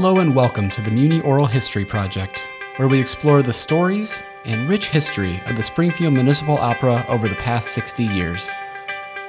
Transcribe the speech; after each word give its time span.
Hello 0.00 0.20
and 0.20 0.32
welcome 0.32 0.70
to 0.70 0.80
the 0.80 0.92
Muni 0.92 1.20
Oral 1.22 1.46
History 1.46 1.84
Project, 1.84 2.46
where 2.76 2.86
we 2.86 3.00
explore 3.00 3.42
the 3.42 3.52
stories 3.52 4.16
and 4.44 4.68
rich 4.68 4.90
history 4.90 5.42
of 5.46 5.56
the 5.56 5.62
Springfield 5.64 6.14
Municipal 6.14 6.56
Opera 6.56 7.04
over 7.08 7.28
the 7.28 7.34
past 7.34 7.72
60 7.72 8.04
years. 8.04 8.48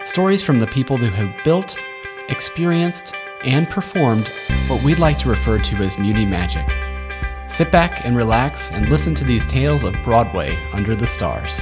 Stories 0.05 0.43
from 0.43 0.59
the 0.59 0.67
people 0.67 0.95
who 0.95 1.09
have 1.09 1.43
built, 1.43 1.75
experienced, 2.29 3.15
and 3.43 3.67
performed 3.67 4.27
what 4.67 4.83
we'd 4.83 4.99
like 4.99 5.17
to 5.17 5.27
refer 5.27 5.57
to 5.57 5.75
as 5.77 5.97
Muni 5.97 6.23
magic. 6.23 6.69
Sit 7.49 7.71
back 7.71 8.05
and 8.05 8.15
relax 8.15 8.69
and 8.69 8.89
listen 8.89 9.15
to 9.15 9.23
these 9.23 9.47
tales 9.47 9.83
of 9.83 9.95
Broadway 10.03 10.55
under 10.71 10.95
the 10.95 11.07
stars. 11.07 11.61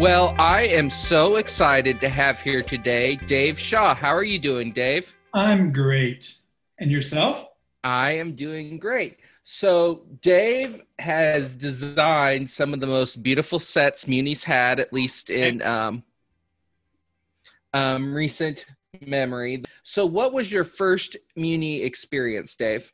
Well, 0.00 0.34
I 0.38 0.62
am 0.62 0.88
so 0.88 1.36
excited 1.36 2.00
to 2.00 2.08
have 2.08 2.40
here 2.40 2.62
today 2.62 3.16
Dave 3.16 3.60
Shaw. 3.60 3.94
How 3.94 4.14
are 4.14 4.24
you 4.24 4.38
doing, 4.38 4.72
Dave? 4.72 5.14
I'm 5.34 5.72
great. 5.72 6.34
And 6.78 6.90
yourself? 6.90 7.46
I 7.84 8.12
am 8.12 8.34
doing 8.34 8.78
great. 8.78 9.18
So, 9.44 10.06
Dave 10.20 10.82
has 11.00 11.54
designed 11.54 12.48
some 12.48 12.72
of 12.72 12.80
the 12.80 12.86
most 12.86 13.22
beautiful 13.22 13.58
sets 13.58 14.06
Muni's 14.06 14.44
had, 14.44 14.78
at 14.78 14.92
least 14.92 15.30
in 15.30 15.60
um, 15.62 16.04
um, 17.74 18.14
recent 18.14 18.66
memory. 19.00 19.64
So, 19.82 20.06
what 20.06 20.32
was 20.32 20.50
your 20.52 20.64
first 20.64 21.16
Muni 21.36 21.82
experience, 21.82 22.54
Dave? 22.54 22.92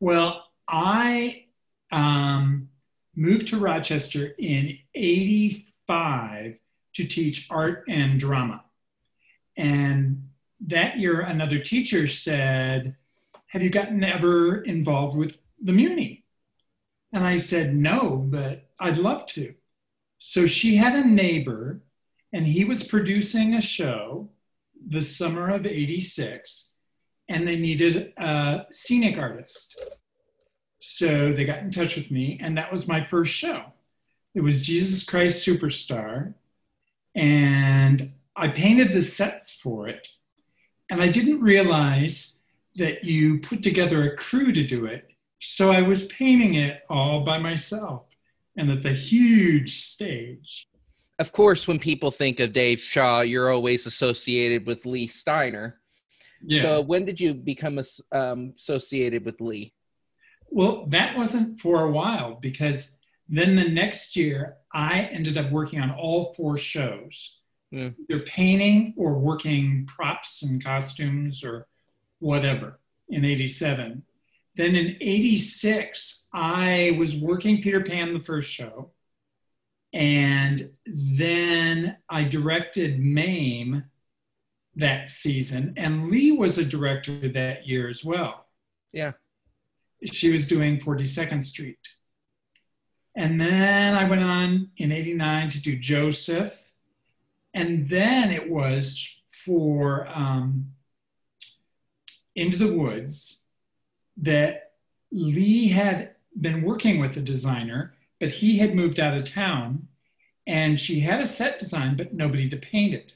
Well, 0.00 0.44
I 0.66 1.46
um, 1.90 2.68
moved 3.14 3.48
to 3.48 3.58
Rochester 3.58 4.34
in 4.38 4.78
85 4.94 6.58
to 6.94 7.04
teach 7.06 7.46
art 7.50 7.84
and 7.88 8.18
drama. 8.18 8.64
And 9.56 10.28
that 10.66 10.98
year, 10.98 11.20
another 11.20 11.58
teacher 11.58 12.06
said, 12.06 12.96
Have 13.48 13.62
you 13.62 13.70
gotten 13.70 14.02
ever 14.04 14.62
involved 14.62 15.16
with 15.16 15.34
the 15.62 15.72
Muni? 15.72 16.24
And 17.12 17.24
I 17.24 17.36
said, 17.36 17.74
No, 17.74 18.18
but 18.18 18.70
I'd 18.80 18.98
love 18.98 19.26
to. 19.26 19.54
So 20.18 20.46
she 20.46 20.76
had 20.76 20.94
a 20.94 21.06
neighbor, 21.06 21.82
and 22.32 22.46
he 22.46 22.64
was 22.64 22.84
producing 22.84 23.54
a 23.54 23.60
show 23.60 24.30
the 24.88 25.02
summer 25.02 25.50
of 25.50 25.66
86 25.66 26.72
and 27.28 27.46
they 27.46 27.56
needed 27.56 28.12
a 28.16 28.66
scenic 28.70 29.16
artist. 29.16 29.82
So 30.80 31.32
they 31.32 31.44
got 31.44 31.60
in 31.60 31.70
touch 31.70 31.96
with 31.96 32.10
me, 32.10 32.38
and 32.42 32.58
that 32.58 32.72
was 32.72 32.88
my 32.88 33.06
first 33.06 33.32
show. 33.32 33.64
It 34.34 34.42
was 34.42 34.60
Jesus 34.60 35.04
Christ 35.04 35.46
Superstar, 35.46 36.34
and 37.14 38.12
I 38.34 38.48
painted 38.48 38.92
the 38.92 39.02
sets 39.02 39.52
for 39.54 39.88
it. 39.88 40.08
And 40.90 41.02
I 41.02 41.08
didn't 41.08 41.40
realize 41.40 42.36
that 42.76 43.04
you 43.04 43.38
put 43.38 43.62
together 43.62 44.04
a 44.04 44.16
crew 44.16 44.52
to 44.52 44.64
do 44.64 44.86
it. 44.86 45.08
So 45.40 45.70
I 45.70 45.82
was 45.82 46.06
painting 46.06 46.54
it 46.54 46.82
all 46.88 47.24
by 47.24 47.38
myself, 47.38 48.04
and 48.56 48.70
it's 48.70 48.84
a 48.84 48.92
huge 48.92 49.84
stage. 49.84 50.68
Of 51.18 51.32
course, 51.32 51.66
when 51.66 51.78
people 51.78 52.10
think 52.10 52.40
of 52.40 52.52
Dave 52.52 52.80
Shaw, 52.80 53.20
you're 53.20 53.50
always 53.50 53.86
associated 53.86 54.66
with 54.66 54.86
Leigh 54.86 55.08
Steiner. 55.08 55.80
Yeah. 56.44 56.62
So, 56.62 56.80
when 56.80 57.04
did 57.04 57.20
you 57.20 57.34
become 57.34 57.80
um, 58.12 58.54
associated 58.56 59.24
with 59.24 59.40
Leigh? 59.40 59.72
Well, 60.50 60.86
that 60.88 61.16
wasn't 61.16 61.60
for 61.60 61.82
a 61.82 61.90
while 61.90 62.34
because 62.34 62.96
then 63.28 63.56
the 63.56 63.68
next 63.68 64.16
year 64.16 64.56
I 64.72 65.08
ended 65.12 65.38
up 65.38 65.50
working 65.50 65.80
on 65.80 65.90
all 65.90 66.34
four 66.34 66.56
shows. 66.56 67.38
Mm. 67.72 67.94
Either 68.08 68.22
painting 68.24 68.94
or 68.96 69.18
working 69.18 69.86
props 69.86 70.42
and 70.42 70.62
costumes 70.62 71.42
or 71.42 71.66
whatever 72.18 72.78
in 73.08 73.24
87. 73.24 74.02
Then 74.56 74.76
in 74.76 74.96
86, 75.00 76.26
I 76.34 76.94
was 76.98 77.16
working 77.16 77.62
Peter 77.62 77.80
Pan 77.82 78.12
the 78.12 78.20
first 78.20 78.50
show. 78.50 78.90
And 79.94 80.70
then 80.86 81.96
I 82.08 82.24
directed 82.24 82.98
Mame 82.98 83.84
that 84.76 85.08
season. 85.08 85.74
And 85.76 86.10
Leigh 86.10 86.32
was 86.32 86.58
a 86.58 86.64
director 86.64 87.28
that 87.28 87.66
year 87.66 87.88
as 87.88 88.04
well 88.04 88.46
Yeah. 88.92 89.12
she 90.04 90.30
was 90.30 90.46
doing 90.46 90.80
42nd 90.80 91.42
Street. 91.44 91.78
And 93.14 93.38
then 93.40 93.94
I 93.94 94.04
went 94.08 94.22
on 94.22 94.70
in 94.78 94.92
89 94.92 95.50
to 95.50 95.60
do 95.60 95.78
Joseph. 95.78 96.58
And 97.54 97.88
then 97.88 98.30
it 98.32 98.50
was 98.50 99.20
for 99.28 100.06
um, 100.08 100.72
Into 102.34 102.58
the 102.58 102.72
Woods 102.72 103.42
that 104.16 104.72
Leigh 105.10 105.68
had 105.68 106.14
been 106.40 106.62
working 106.62 106.98
with 106.98 107.14
the 107.14 107.20
designer, 107.20 107.94
but 108.20 108.32
he 108.32 108.58
had 108.58 108.74
moved 108.74 108.98
out 108.98 109.14
of 109.16 109.24
town 109.24 109.88
and 110.46 110.78
she 110.80 111.00
had 111.00 111.20
a 111.20 111.26
set 111.26 111.58
design, 111.58 111.96
but 111.96 112.14
nobody 112.14 112.48
to 112.48 112.56
paint 112.56 112.94
it. 112.94 113.14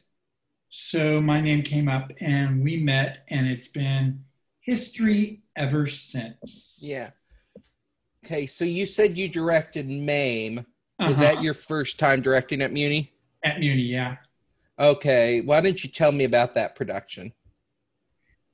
So 0.69 1.21
my 1.21 1.41
name 1.41 1.63
came 1.63 1.89
up 1.89 2.13
and 2.21 2.63
we 2.63 2.77
met, 2.77 3.25
and 3.29 3.47
it's 3.49 3.69
been 3.69 4.25
history 4.61 5.43
ever 5.57 5.87
since. 5.87 6.79
Yeah. 6.83 7.11
Okay, 8.25 8.47
so 8.47 8.65
you 8.65 8.85
said 8.87 9.17
you 9.17 9.29
directed 9.29 9.89
Mame. 9.89 10.67
Was 10.99 11.13
Uh-huh. 11.13 11.21
that 11.23 11.43
your 11.43 11.55
first 11.55 11.99
time 11.99 12.21
directing 12.21 12.63
at 12.63 12.73
Muni? 12.73 13.13
At 13.45 13.59
Muni, 13.61 13.83
yeah. 13.83 14.17
Okay, 14.79 15.41
why 15.41 15.61
don't 15.61 15.83
you 15.83 15.91
tell 15.91 16.13
me 16.13 16.25
about 16.25 16.55
that 16.55 16.77
production? 16.77 17.33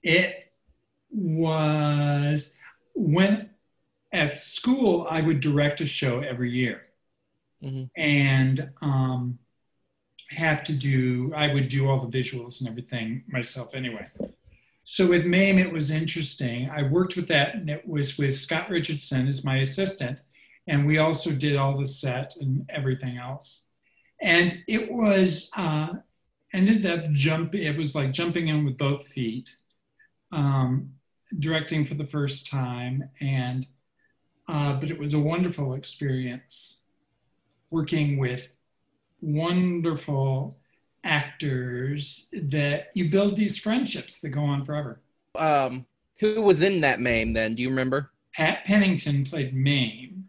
It 0.03 0.53
was 1.11 2.55
when 2.95 3.51
at 4.13 4.33
school 4.33 5.07
I 5.09 5.21
would 5.21 5.41
direct 5.41 5.81
a 5.81 5.87
show 5.87 6.21
every 6.21 6.51
year 6.51 6.83
Mhm. 7.63 7.91
and 7.97 8.73
um, 8.83 9.39
have 10.31 10.63
to 10.65 10.73
do, 10.73 11.33
I 11.35 11.53
would 11.53 11.69
do 11.69 11.89
all 11.89 12.07
the 12.07 12.19
visuals 12.19 12.61
and 12.61 12.69
everything 12.69 13.25
myself 13.29 13.75
anyway. 13.75 14.07
So 14.85 15.09
with 15.09 15.25
MAME, 15.27 15.59
it 15.59 15.71
was 15.73 15.91
interesting. 15.91 16.69
I 16.71 16.83
worked 16.83 17.17
with 17.17 17.29
that 17.29 17.55
and 17.55 17.71
it 17.71 17.87
was 17.87 18.19
with 18.19 18.35
Scott 18.35 18.69
Richardson 18.71 19.29
as 19.29 19.45
my 19.45 19.59
assistant. 19.59 20.21
And 20.67 20.87
we 20.87 20.99
also 20.99 21.33
did 21.33 21.57
all 21.57 21.77
the 21.79 21.87
set 21.87 22.35
and 22.41 22.69
everything 22.69 23.17
else. 23.19 23.69
And 24.21 24.65
it 24.67 24.91
was, 24.91 25.51
uh, 25.57 25.95
ended 26.53 26.87
up 26.87 27.11
jumping, 27.13 27.63
it 27.63 27.77
was 27.77 27.95
like 27.95 28.13
jumping 28.13 28.49
in 28.49 28.65
with 28.65 28.77
both 28.77 29.07
feet, 29.09 29.55
um, 30.31 30.95
directing 31.39 31.85
for 31.85 31.95
the 31.95 32.07
first 32.07 32.51
time. 32.51 33.11
And, 33.21 33.67
uh, 34.49 34.75
but 34.75 34.91
it 34.91 34.99
was 34.99 35.15
a 35.15 35.21
wonderful 35.21 35.75
experience 35.75 36.81
working 37.71 38.19
with 38.19 38.49
wonderful 39.21 40.59
actors 41.05 42.29
that 42.33 42.91
you 42.95 43.11
build 43.11 43.37
these 43.37 43.59
friendships 43.59 44.21
that 44.21 44.29
go 44.29 44.43
on 44.43 44.65
forever. 44.65 45.01
Um, 45.35 45.87
who 46.19 46.43
was 46.43 46.63
in 46.63 46.83
that 46.83 47.01
Mame 47.01 47.33
then? 47.33 47.55
Do 47.55 47.63
you 47.63 47.71
remember? 47.71 48.11
Pat 48.35 48.65
Pennington 48.65 49.25
played 49.25 49.55
Mame, 49.55 50.29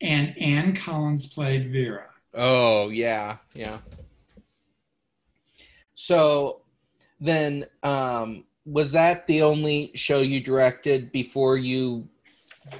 and 0.00 0.36
Ann 0.38 0.74
Collins 0.74 1.26
played 1.26 1.70
Vera. 1.70 2.06
Oh, 2.32 2.88
yeah, 2.88 3.38
yeah. 3.54 3.78
So 5.94 6.62
then, 7.20 7.66
um, 7.82 8.44
was 8.66 8.92
that 8.92 9.26
the 9.26 9.42
only 9.42 9.92
show 9.94 10.20
you 10.20 10.40
directed 10.40 11.12
before 11.12 11.56
you 11.56 12.08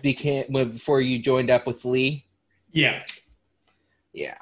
became 0.02 0.50
before 0.52 1.00
you 1.00 1.18
joined 1.18 1.50
up 1.50 1.66
with 1.66 1.84
Leigh? 1.84 2.26
Yeah, 2.72 3.04
Yeah. 4.12 4.38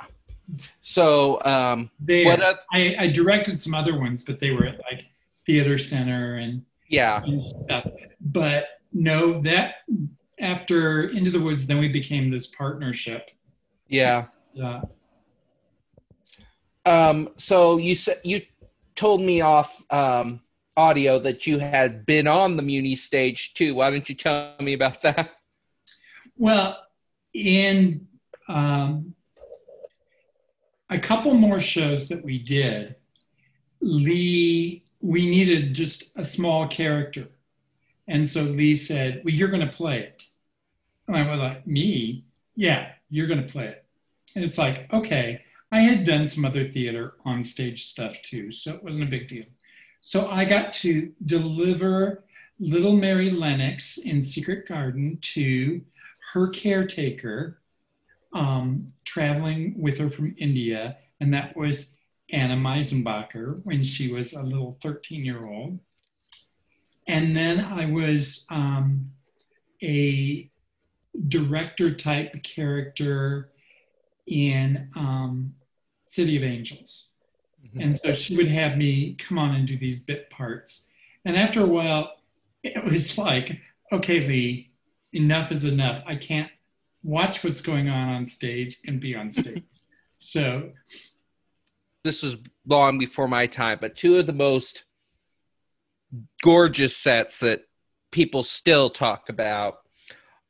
So, 0.83 1.43
um, 1.45 1.91
there. 1.99 2.25
what? 2.25 2.65
I, 2.73 2.97
I 2.99 3.07
directed 3.09 3.59
some 3.59 3.75
other 3.75 3.99
ones, 3.99 4.23
but 4.23 4.39
they 4.39 4.51
were 4.51 4.67
at 4.67 4.81
like 4.91 5.07
Theater 5.47 5.79
Center 5.79 6.37
and, 6.37 6.65
yeah. 6.89 7.23
and 7.23 7.45
stuff. 7.45 7.87
But 8.21 8.67
no, 8.93 9.41
that 9.43 9.77
after 10.39 11.09
Into 11.09 11.31
the 11.31 11.41
Woods, 11.41 11.67
then 11.67 11.79
we 11.79 11.89
became 11.89 12.31
this 12.31 12.49
partnership. 12.49 13.31
Yeah. 13.89 14.27
Uh, 14.63 14.83
Um, 16.85 17.31
so 17.37 17.77
you 17.77 17.95
said 17.95 18.21
you 18.25 18.43
told 19.03 19.21
me 19.21 19.41
off 19.41 19.83
um, 19.91 20.41
audio 20.77 21.19
that 21.19 21.45
you 21.45 21.59
had 21.59 22.07
been 22.07 22.29
on 22.29 22.57
the 22.57 22.63
Muni 22.63 22.95
stage 22.95 23.53
too. 23.53 23.75
Why 23.75 23.91
don't 23.91 24.09
you 24.09 24.15
tell 24.15 24.55
me 24.61 24.75
about 24.75 25.03
that? 25.03 25.33
Well, 26.39 26.79
in 27.35 28.07
um, 28.49 29.17
a 30.89 31.01
couple 31.01 31.35
more 31.35 31.59
shows 31.59 32.09
that 32.11 32.25
we 32.25 32.39
did, 32.39 32.95
Leigh, 33.81 34.85
we 35.01 35.27
needed 35.27 35.75
just 35.75 36.13
a 36.15 36.25
small 36.25 36.69
character. 36.69 37.27
And 38.07 38.29
so 38.29 38.43
Leigh 38.45 38.77
said, 38.77 39.23
Well, 39.25 39.35
you're 39.35 39.49
going 39.49 39.69
to 39.69 39.77
play 39.77 39.99
it. 39.99 40.29
And 41.09 41.17
I 41.17 41.29
was 41.29 41.41
like, 41.41 41.67
Me? 41.67 42.25
Yeah, 42.55 42.93
you're 43.11 43.27
going 43.27 43.45
to 43.45 43.53
play 43.53 43.67
it. 43.67 43.85
And 44.37 44.45
it's 44.45 44.59
like, 44.59 44.93
okay, 44.93 45.43
I 45.73 45.81
had 45.81 46.05
done 46.05 46.29
some 46.29 46.45
other 46.45 46.69
theater 46.69 47.15
on 47.25 47.43
stage 47.43 47.87
stuff 47.87 48.21
too, 48.21 48.51
so 48.51 48.75
it 48.75 48.85
wasn't 48.85 49.09
a 49.09 49.11
big 49.11 49.27
deal. 49.27 49.47
So 50.03 50.29
I 50.29 50.45
got 50.45 50.75
to 50.75 51.11
deliver 51.25 52.25
little 52.61 52.95
Mary 52.95 53.31
Lennox 53.31 53.97
in 53.97 54.21
Secret 54.21 54.69
Garden 54.69 55.17
to 55.23 55.81
her 56.35 56.49
caretaker 56.49 57.59
um, 58.35 58.93
traveling 59.05 59.75
with 59.79 59.97
her 59.97 60.11
from 60.11 60.35
India, 60.37 60.99
and 61.21 61.33
that 61.33 61.57
was 61.57 61.93
Anna 62.31 62.55
Meisenbacher 62.57 63.63
when 63.65 63.83
she 63.83 64.13
was 64.13 64.35
a 64.35 64.43
little 64.43 64.73
13 64.83 65.25
year 65.25 65.47
old. 65.47 65.79
And 67.07 67.35
then 67.35 67.61
I 67.61 67.87
was 67.87 68.45
um, 68.51 69.11
a 69.83 70.51
director 71.29 71.95
type 71.95 72.43
character 72.43 73.53
in 74.27 74.91
um, 74.95 75.55
City 76.13 76.37
of 76.37 76.43
Angels. 76.43 77.09
Mm-hmm. 77.65 77.81
And 77.81 77.97
so 77.97 78.13
she 78.13 78.37
would 78.37 78.49
have 78.49 78.77
me 78.77 79.15
come 79.15 79.39
on 79.39 79.55
and 79.55 79.67
do 79.67 79.79
these 79.79 79.99
bit 79.99 80.29
parts. 80.29 80.83
And 81.25 81.39
after 81.39 81.63
a 81.63 81.67
while, 81.67 82.13
it 82.63 82.85
was 82.85 83.17
like, 83.17 83.59
okay, 83.91 84.27
Leigh, 84.29 84.73
enough 85.15 85.51
is 85.51 85.65
enough. 85.65 86.03
I 86.07 86.17
can't 86.17 86.51
watch 87.03 87.43
what's 87.43 87.63
going 87.63 87.89
on 87.89 88.11
on 88.11 88.27
stage 88.27 88.77
and 88.87 89.01
be 89.01 89.17
on 89.17 89.31
stage. 89.31 89.63
so 90.19 90.71
this 92.05 92.23
was 92.23 92.37
long 92.67 92.99
before 92.99 93.27
my 93.27 93.47
time, 93.47 93.79
but 93.81 93.97
two 93.97 94.19
of 94.19 94.27
the 94.27 94.35
most 94.35 94.85
gorgeous 96.43 96.95
sets 96.95 97.41
that 97.41 97.63
people 98.11 98.43
still 98.43 98.91
talk 98.91 99.31
about 99.31 99.79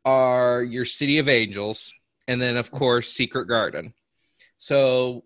are 0.05 0.65
your 0.65 0.85
City 0.85 1.21
of 1.21 1.29
Angels 1.29 1.93
and 2.27 2.43
then 2.43 2.57
of 2.57 2.73
course 2.73 3.13
Secret 3.13 3.47
Garden. 3.47 3.95
So 4.59 5.23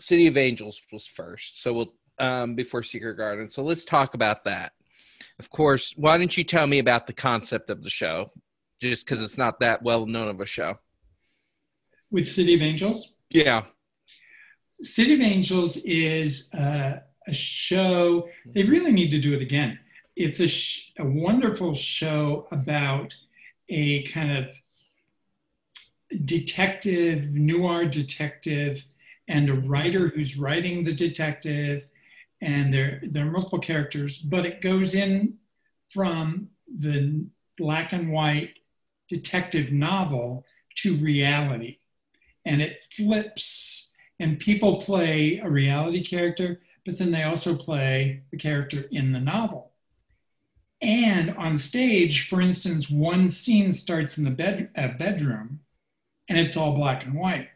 City 0.00 0.26
of 0.26 0.36
Angels 0.36 0.80
was 0.92 1.06
first. 1.06 1.62
So 1.62 1.72
we'll 1.72 1.94
um, 2.18 2.54
before 2.54 2.82
Secret 2.82 3.14
Garden. 3.14 3.50
So 3.50 3.62
let's 3.62 3.84
talk 3.84 4.14
about 4.14 4.44
that. 4.44 4.72
Of 5.38 5.50
course, 5.50 5.94
why 5.96 6.18
don't 6.18 6.36
you 6.36 6.44
tell 6.44 6.66
me 6.66 6.78
about 6.78 7.06
the 7.06 7.12
concept 7.12 7.70
of 7.70 7.82
the 7.82 7.90
show? 7.90 8.26
Just 8.80 9.04
because 9.04 9.22
it's 9.22 9.38
not 9.38 9.60
that 9.60 9.82
well 9.82 10.06
known 10.06 10.28
of 10.28 10.40
a 10.40 10.46
show. 10.46 10.76
With 12.10 12.28
City 12.28 12.54
of 12.54 12.62
Angels? 12.62 13.14
Yeah. 13.30 13.64
City 14.80 15.14
of 15.14 15.20
Angels 15.20 15.76
is 15.78 16.52
uh, 16.52 17.00
a 17.26 17.32
show. 17.32 18.28
They 18.46 18.64
really 18.64 18.92
need 18.92 19.10
to 19.10 19.20
do 19.20 19.34
it 19.34 19.42
again. 19.42 19.78
It's 20.16 20.40
a, 20.40 20.48
sh- 20.48 20.92
a 20.98 21.04
wonderful 21.04 21.74
show 21.74 22.48
about 22.50 23.14
a 23.68 24.02
kind 24.04 24.36
of 24.36 24.56
detective, 26.24 27.30
noir 27.30 27.84
detective, 27.84 28.84
and 29.30 29.48
a 29.48 29.54
writer 29.54 30.08
who's 30.08 30.36
writing 30.36 30.82
the 30.82 30.92
detective, 30.92 31.86
and 32.40 32.74
there 32.74 33.00
there 33.04 33.26
are 33.26 33.30
multiple 33.30 33.60
characters, 33.60 34.18
but 34.18 34.44
it 34.44 34.60
goes 34.60 34.94
in 34.94 35.38
from 35.88 36.48
the 36.66 37.26
black 37.56 37.92
and 37.92 38.12
white 38.12 38.58
detective 39.08 39.72
novel 39.72 40.44
to 40.74 40.96
reality, 40.96 41.78
and 42.44 42.60
it 42.60 42.80
flips, 42.92 43.92
and 44.18 44.40
people 44.40 44.80
play 44.80 45.38
a 45.38 45.48
reality 45.48 46.04
character, 46.04 46.60
but 46.84 46.98
then 46.98 47.12
they 47.12 47.22
also 47.22 47.54
play 47.54 48.22
the 48.32 48.36
character 48.36 48.86
in 48.90 49.12
the 49.12 49.20
novel. 49.20 49.72
And 50.82 51.30
on 51.36 51.58
stage, 51.58 52.28
for 52.28 52.40
instance, 52.40 52.90
one 52.90 53.28
scene 53.28 53.72
starts 53.72 54.18
in 54.18 54.24
the 54.24 54.30
bed, 54.30 54.70
bedroom 54.98 55.60
and 56.28 56.38
it's 56.38 56.56
all 56.56 56.74
black 56.74 57.04
and 57.04 57.14
white. 57.14 57.48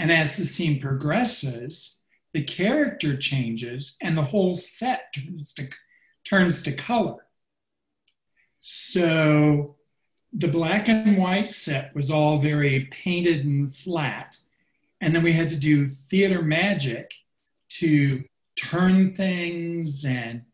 And 0.00 0.10
as 0.10 0.38
the 0.38 0.46
scene 0.46 0.80
progresses, 0.80 1.96
the 2.32 2.42
character 2.42 3.18
changes 3.18 3.96
and 4.00 4.16
the 4.16 4.22
whole 4.22 4.54
set 4.54 5.12
turns 5.12 5.52
to, 5.52 5.68
turns 6.24 6.62
to 6.62 6.72
color. 6.72 7.26
So 8.60 9.76
the 10.32 10.48
black 10.48 10.88
and 10.88 11.18
white 11.18 11.52
set 11.52 11.94
was 11.94 12.10
all 12.10 12.38
very 12.38 12.88
painted 12.90 13.44
and 13.44 13.76
flat. 13.76 14.38
And 15.02 15.14
then 15.14 15.22
we 15.22 15.34
had 15.34 15.50
to 15.50 15.56
do 15.56 15.84
theater 15.86 16.40
magic 16.40 17.12
to 17.80 18.24
turn 18.56 19.14
things 19.14 20.06
and 20.06 20.44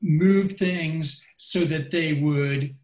move 0.00 0.52
things 0.52 1.22
so 1.36 1.66
that 1.66 1.90
they 1.90 2.14
would 2.14 2.74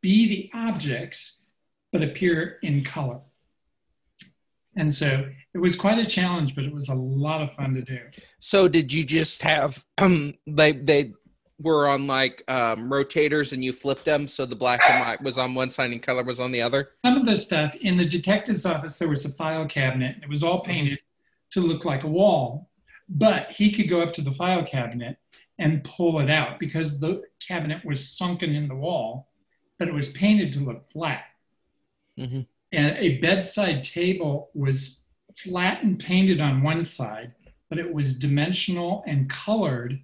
be 0.00 0.28
the 0.28 0.50
objects 0.58 1.44
but 1.92 2.02
appear 2.02 2.58
in 2.64 2.82
color. 2.82 3.20
And 4.78 4.94
so 4.94 5.28
it 5.54 5.58
was 5.58 5.74
quite 5.74 5.98
a 5.98 6.04
challenge, 6.04 6.54
but 6.54 6.64
it 6.64 6.72
was 6.72 6.88
a 6.88 6.94
lot 6.94 7.42
of 7.42 7.52
fun 7.52 7.74
to 7.74 7.82
do. 7.82 7.98
So 8.40 8.68
did 8.68 8.92
you 8.92 9.04
just 9.04 9.42
have 9.42 9.84
um 9.98 10.34
they 10.46 10.72
they 10.72 11.12
were 11.60 11.88
on 11.88 12.06
like 12.06 12.44
um, 12.46 12.88
rotators 12.88 13.52
and 13.52 13.64
you 13.64 13.72
flipped 13.72 14.04
them 14.04 14.28
so 14.28 14.46
the 14.46 14.54
black 14.54 14.80
and 14.88 15.00
white 15.00 15.20
was 15.20 15.36
on 15.36 15.56
one 15.56 15.70
side 15.70 15.90
and 15.90 16.00
color 16.00 16.22
was 16.22 16.38
on 16.38 16.52
the 16.52 16.62
other? 16.62 16.90
Some 17.04 17.16
of 17.16 17.26
the 17.26 17.34
stuff 17.34 17.74
in 17.74 17.96
the 17.96 18.04
detective's 18.04 18.64
office 18.64 18.96
there 18.98 19.08
was 19.08 19.24
a 19.24 19.32
file 19.32 19.66
cabinet 19.66 20.14
and 20.14 20.22
it 20.22 20.30
was 20.30 20.44
all 20.44 20.60
painted 20.60 21.00
to 21.50 21.60
look 21.60 21.84
like 21.84 22.04
a 22.04 22.08
wall, 22.08 22.70
but 23.08 23.50
he 23.50 23.72
could 23.72 23.88
go 23.88 24.00
up 24.00 24.12
to 24.12 24.22
the 24.22 24.32
file 24.32 24.64
cabinet 24.64 25.16
and 25.58 25.82
pull 25.82 26.20
it 26.20 26.30
out 26.30 26.60
because 26.60 27.00
the 27.00 27.24
cabinet 27.40 27.84
was 27.84 28.08
sunken 28.08 28.54
in 28.54 28.68
the 28.68 28.76
wall, 28.76 29.28
but 29.76 29.88
it 29.88 29.94
was 29.94 30.10
painted 30.10 30.52
to 30.52 30.60
look 30.60 30.88
flat. 30.88 31.24
Mm-hmm. 32.16 32.42
And 32.72 32.96
a 32.98 33.18
bedside 33.18 33.82
table 33.82 34.50
was 34.54 35.02
flat 35.36 35.82
and 35.82 35.98
painted 35.98 36.40
on 36.40 36.62
one 36.62 36.84
side, 36.84 37.32
but 37.68 37.78
it 37.78 37.92
was 37.92 38.14
dimensional 38.14 39.02
and 39.06 39.30
colored 39.30 40.00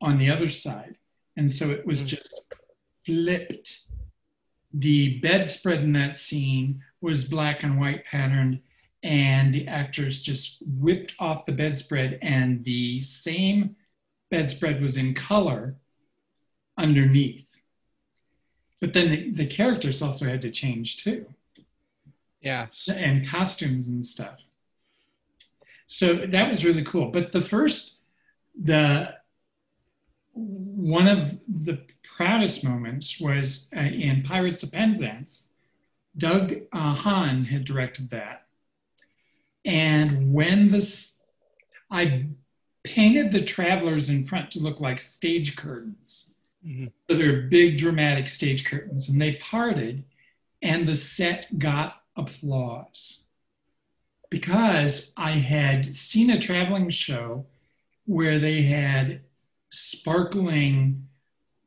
on 0.00 0.18
the 0.18 0.30
other 0.30 0.48
side. 0.48 0.96
And 1.36 1.50
so 1.50 1.70
it 1.70 1.86
was 1.86 1.98
mm-hmm. 1.98 2.06
just 2.06 2.54
flipped. 3.06 3.80
The 4.74 5.18
bedspread 5.20 5.82
in 5.82 5.92
that 5.92 6.16
scene 6.16 6.82
was 7.00 7.24
black 7.24 7.62
and 7.62 7.78
white 7.78 8.04
patterned, 8.04 8.60
and 9.02 9.52
the 9.52 9.66
actors 9.68 10.20
just 10.20 10.62
whipped 10.66 11.14
off 11.18 11.44
the 11.44 11.52
bedspread, 11.52 12.18
and 12.22 12.64
the 12.64 13.02
same 13.02 13.76
bedspread 14.30 14.80
was 14.80 14.96
in 14.96 15.14
color 15.14 15.76
underneath. 16.78 17.56
But 18.80 18.94
then 18.94 19.10
the, 19.10 19.30
the 19.30 19.46
characters 19.46 20.02
also 20.02 20.24
had 20.24 20.42
to 20.42 20.50
change 20.50 21.04
too. 21.04 21.26
Yeah. 22.42 22.66
And 22.88 23.26
costumes 23.26 23.88
and 23.88 24.04
stuff. 24.04 24.42
So 25.86 26.14
that 26.14 26.48
was 26.48 26.64
really 26.64 26.82
cool. 26.82 27.10
But 27.10 27.32
the 27.32 27.40
first, 27.40 27.96
the 28.60 29.14
one 30.34 31.06
of 31.06 31.38
the 31.46 31.80
proudest 32.02 32.64
moments 32.64 33.20
was 33.20 33.68
uh, 33.76 33.80
in 33.80 34.22
Pirates 34.22 34.62
of 34.62 34.72
Penzance. 34.72 35.44
Doug 36.16 36.54
uh, 36.72 36.94
Hahn 36.94 37.44
had 37.44 37.64
directed 37.64 38.10
that. 38.10 38.46
And 39.64 40.32
when 40.32 40.70
this, 40.70 41.14
I 41.90 42.26
painted 42.82 43.30
the 43.30 43.42
travelers 43.42 44.08
in 44.08 44.24
front 44.24 44.50
to 44.52 44.60
look 44.60 44.80
like 44.80 44.98
stage 45.00 45.56
curtains. 45.56 46.30
Mm-hmm. 46.66 46.86
So 47.08 47.16
they're 47.16 47.42
big 47.42 47.78
dramatic 47.78 48.28
stage 48.28 48.64
curtains, 48.64 49.08
and 49.08 49.20
they 49.20 49.34
parted, 49.34 50.04
and 50.60 50.86
the 50.86 50.94
set 50.94 51.58
got 51.58 52.01
applause 52.16 53.24
because 54.30 55.12
I 55.16 55.32
had 55.32 55.84
seen 55.84 56.30
a 56.30 56.40
traveling 56.40 56.88
show 56.88 57.46
where 58.06 58.38
they 58.38 58.62
had 58.62 59.20
sparkling 59.68 61.06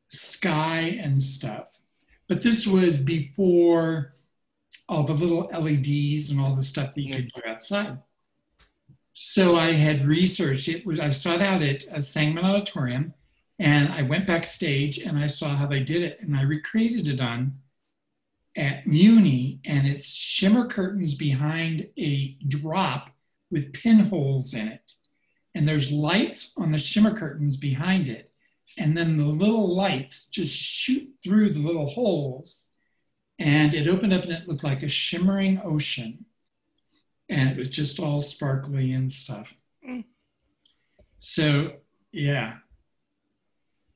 sky 0.08 0.98
and 1.00 1.22
stuff. 1.22 1.78
But 2.28 2.42
this 2.42 2.66
was 2.66 2.98
before 2.98 4.12
all 4.88 5.04
the 5.04 5.12
little 5.12 5.48
LEDs 5.52 6.30
and 6.30 6.40
all 6.40 6.54
the 6.54 6.62
stuff 6.62 6.92
that 6.92 7.02
you 7.02 7.14
could 7.14 7.30
do 7.32 7.42
outside. 7.46 7.98
So 9.12 9.56
I 9.56 9.72
had 9.72 10.06
researched 10.06 10.68
it. 10.68 10.84
Was 10.84 11.00
I 11.00 11.10
sought 11.10 11.40
out 11.40 11.62
at 11.62 11.84
a 11.92 12.02
Sangamon 12.02 12.44
Auditorium, 12.44 13.14
and 13.58 13.88
I 13.90 14.02
went 14.02 14.26
backstage 14.26 14.98
and 14.98 15.18
I 15.18 15.26
saw 15.26 15.56
how 15.56 15.66
they 15.66 15.80
did 15.80 16.02
it, 16.02 16.20
and 16.20 16.36
I 16.36 16.42
recreated 16.42 17.08
it 17.08 17.20
on 17.20 17.58
at 18.56 18.86
Muni, 18.86 19.60
and 19.64 19.86
it's 19.86 20.08
shimmer 20.12 20.66
curtains 20.66 21.14
behind 21.14 21.88
a 21.98 22.36
drop 22.48 23.10
with 23.50 23.72
pinholes 23.72 24.54
in 24.54 24.68
it. 24.68 24.92
And 25.54 25.68
there's 25.68 25.90
lights 25.92 26.52
on 26.56 26.72
the 26.72 26.78
shimmer 26.78 27.16
curtains 27.16 27.56
behind 27.56 28.08
it. 28.08 28.32
And 28.78 28.96
then 28.96 29.16
the 29.16 29.24
little 29.24 29.74
lights 29.74 30.28
just 30.28 30.54
shoot 30.54 31.08
through 31.22 31.52
the 31.52 31.60
little 31.60 31.86
holes. 31.86 32.66
And 33.38 33.74
it 33.74 33.88
opened 33.88 34.12
up 34.12 34.24
and 34.24 34.32
it 34.32 34.48
looked 34.48 34.64
like 34.64 34.82
a 34.82 34.88
shimmering 34.88 35.60
ocean. 35.62 36.26
And 37.28 37.50
it 37.50 37.56
was 37.56 37.68
just 37.68 38.00
all 38.00 38.20
sparkly 38.20 38.92
and 38.92 39.10
stuff. 39.10 39.54
Mm. 39.86 40.04
So, 41.18 41.74
yeah. 42.12 42.58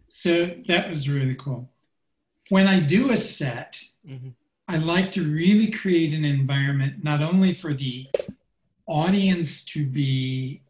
So 0.06 0.46
that 0.66 0.90
was 0.90 1.08
really 1.08 1.34
cool. 1.34 1.70
When 2.48 2.66
I 2.66 2.80
do 2.80 3.10
a 3.10 3.16
set, 3.16 3.82
mm-hmm. 4.06 4.30
I 4.70 4.76
like 4.76 5.10
to 5.12 5.24
really 5.24 5.68
create 5.68 6.12
an 6.12 6.24
environment 6.24 7.02
not 7.02 7.22
only 7.22 7.52
for 7.52 7.74
the 7.74 8.06
audience 8.86 9.64
to 9.64 9.84
be 9.84 10.62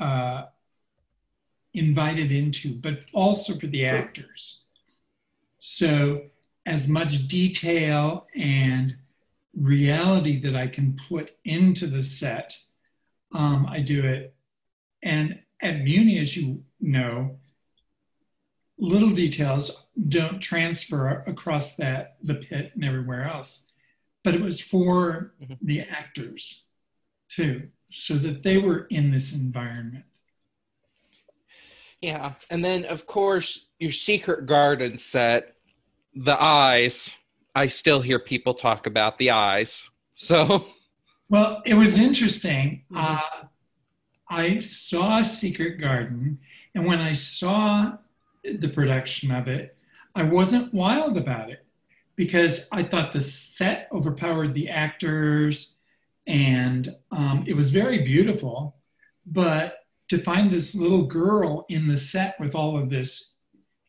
uh, 0.00 0.44
invited 1.74 2.32
into, 2.32 2.74
but 2.76 3.00
also 3.12 3.58
for 3.58 3.66
the 3.66 3.84
actors. 3.84 4.62
So, 5.58 6.30
as 6.64 6.88
much 6.88 7.28
detail 7.28 8.26
and 8.34 8.96
reality 9.54 10.40
that 10.40 10.56
I 10.56 10.66
can 10.66 10.96
put 11.06 11.36
into 11.44 11.86
the 11.86 12.02
set, 12.02 12.56
um, 13.34 13.66
I 13.68 13.80
do 13.80 14.02
it. 14.02 14.34
And 15.02 15.40
at 15.60 15.82
Muni, 15.82 16.20
as 16.20 16.38
you 16.38 16.64
know, 16.80 17.36
little 18.78 19.10
details 19.10 19.83
don't 20.08 20.40
transfer 20.40 21.22
across 21.26 21.76
that 21.76 22.16
the 22.22 22.34
pit 22.34 22.72
and 22.74 22.84
everywhere 22.84 23.24
else. 23.24 23.64
But 24.22 24.34
it 24.34 24.40
was 24.40 24.60
for 24.60 25.34
Mhm. 25.40 25.58
the 25.60 25.80
actors 25.82 26.64
too, 27.28 27.70
so 27.90 28.14
that 28.14 28.42
they 28.42 28.56
were 28.58 28.86
in 28.90 29.10
this 29.10 29.32
environment. 29.32 30.06
Yeah. 32.00 32.34
And 32.50 32.64
then, 32.64 32.84
of 32.84 33.06
course, 33.06 33.66
your 33.78 33.92
Secret 33.92 34.46
Garden 34.46 34.96
set, 34.96 35.56
the 36.14 36.40
eyes. 36.40 37.14
I 37.54 37.66
still 37.68 38.00
hear 38.00 38.18
people 38.18 38.54
talk 38.54 38.86
about 38.86 39.18
the 39.18 39.30
eyes. 39.30 39.88
So, 40.14 40.72
Well, 41.28 41.62
it 41.64 41.74
was 41.74 41.98
interesting. 41.98 42.84
Uh, 42.94 43.46
I 44.28 44.58
saw 44.58 45.22
Secret 45.22 45.80
Garden, 45.80 46.38
and 46.74 46.86
when 46.86 47.00
I 47.00 47.12
saw 47.12 47.98
the 48.44 48.68
production 48.68 49.30
of 49.32 49.48
it, 49.48 49.73
I 50.14 50.22
wasn't 50.22 50.72
wild 50.72 51.16
about 51.16 51.50
it 51.50 51.64
because 52.16 52.68
I 52.70 52.84
thought 52.84 53.12
the 53.12 53.20
set 53.20 53.88
overpowered 53.92 54.54
the 54.54 54.68
actors, 54.68 55.76
and 56.26 56.94
um, 57.10 57.44
it 57.46 57.54
was 57.54 57.70
very 57.70 58.02
beautiful. 58.02 58.76
But 59.26 59.78
to 60.08 60.18
find 60.18 60.50
this 60.50 60.74
little 60.74 61.06
girl 61.06 61.66
in 61.68 61.88
the 61.88 61.96
set 61.96 62.38
with 62.38 62.54
all 62.54 62.78
of 62.78 62.90
this 62.90 63.34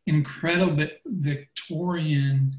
incredible 0.07 0.87
Victorian, 1.05 2.55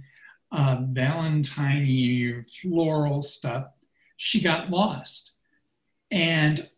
uh, 0.52 0.82
Valentine 0.90 2.44
floral 2.48 3.22
stuff, 3.22 3.66
she 4.16 4.40
got 4.40 4.70
lost. 4.70 5.32
And 6.10 6.68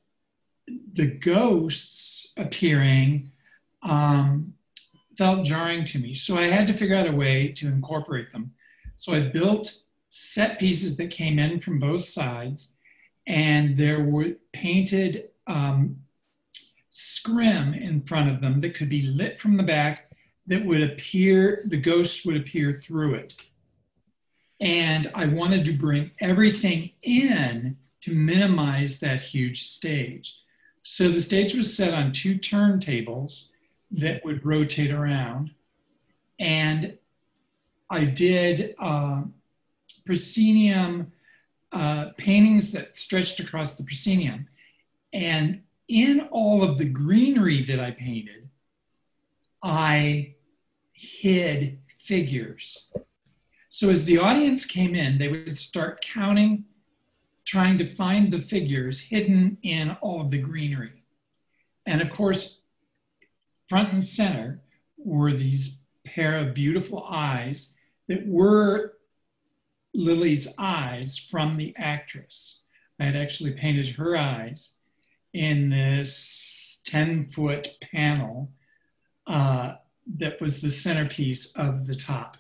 the 0.95 1.07
ghosts 1.07 2.33
appearing 2.37 3.33
um, 3.83 4.55
felt 5.19 5.45
jarring 5.45 5.85
to 5.85 5.99
me. 5.99 6.15
So 6.15 6.37
I 6.37 6.47
had 6.47 6.69
to 6.69 6.73
figure 6.73 6.95
out 6.95 7.09
a 7.09 7.13
way 7.13 7.49
to 7.49 7.67
incorporate 7.67 8.33
them. 8.33 8.53
So 8.95 9.13
I 9.13 9.21
built 9.21 9.83
set 10.09 10.61
pieces 10.61 10.97
that 10.97 11.11
came 11.11 11.41
in 11.41 11.59
from 11.59 11.81
both 11.81 12.05
sides, 12.05 12.73
and 13.27 13.77
there 13.77 14.01
were 14.01 14.37
painted 14.53 15.31
um, 15.49 15.97
scrim 16.89 17.75
in 17.75 18.03
front 18.03 18.31
of 18.31 18.41
them 18.41 18.61
that 18.61 18.75
could 18.75 18.89
be 18.89 19.03
lit 19.03 19.41
from 19.41 19.57
the 19.57 19.63
back 19.65 20.13
that 20.47 20.65
would 20.65 20.83
appear, 20.83 21.65
the 21.67 21.77
ghosts 21.77 22.25
would 22.25 22.37
appear 22.37 22.73
through 22.73 23.15
it. 23.15 23.37
And 24.61 25.11
I 25.15 25.27
wanted 25.27 25.65
to 25.67 25.73
bring 25.73 26.13
everything 26.21 26.93
in 27.03 27.77
to 28.03 28.15
minimize 28.15 29.01
that 29.01 29.21
huge 29.21 29.65
stage. 29.65 30.41
So 30.85 31.09
the 31.09 31.21
stage 31.21 31.55
was 31.55 31.77
set 31.77 31.93
on 31.93 32.13
two 32.13 32.37
turntables 32.37 33.49
that 33.91 34.25
would 34.25 34.45
rotate 34.45 34.91
around. 34.91 35.51
And 36.39 36.99
I 37.91 38.05
did 38.05 38.75
uh, 38.79 39.23
proscenium 40.05 41.13
uh, 41.73 42.11
paintings 42.17 42.73
that 42.73 42.97
stretched 42.97 43.41
across 43.41 43.77
the 43.77 43.85
proscenium. 43.85 44.49
And 45.13 45.63
in 45.89 46.29
all 46.31 46.63
of 46.63 46.79
the 46.79 46.85
greenery 46.85 47.63
that 47.63 47.81
I 47.81 47.91
painted, 47.93 48.49
I 49.63 50.35
hid 50.93 51.79
figures. 51.99 52.91
So 53.69 53.91
as 53.91 54.05
the 54.05 54.19
audience 54.19 54.65
came 54.65 54.95
in, 54.95 55.19
they 55.19 55.29
would 55.29 55.57
start 55.57 56.01
counting, 56.01 56.65
trying 57.45 57.79
to 57.79 57.95
find 57.95 58.33
the 58.33 58.41
figures 58.41 59.01
hidden 59.01 59.59
in 59.63 59.93
all 60.01 60.21
of 60.21 60.31
the 60.31 60.39
greenery. 60.39 61.05
And 61.87 62.03
of 62.03 62.11
course, 62.11 62.58
front 63.69 63.93
and 63.93 64.05
center 64.05 64.63
were 64.97 65.33
these 65.33 65.79
pair 66.05 66.39
of 66.39 66.55
beautiful 66.55 67.05
eyes 67.09 67.75
that 68.09 68.27
were 68.27 68.95
Lily's 69.95 70.49
eyes 70.59 71.19
from 71.19 71.57
the 71.57 71.75
actress. 71.77 72.63
I 73.01 73.05
had 73.05 73.17
actually 73.17 73.53
painted 73.53 73.91
her 73.91 74.17
eyes 74.17 74.75
in 75.33 75.69
this 75.71 76.81
10 76.85 77.29
foot 77.29 77.77
panel 77.93 78.51
uh, 79.27 79.75
that 80.17 80.41
was 80.41 80.61
the 80.61 80.71
centerpiece 80.71 81.53
of 81.53 81.87
the 81.87 81.95
top. 81.95 82.37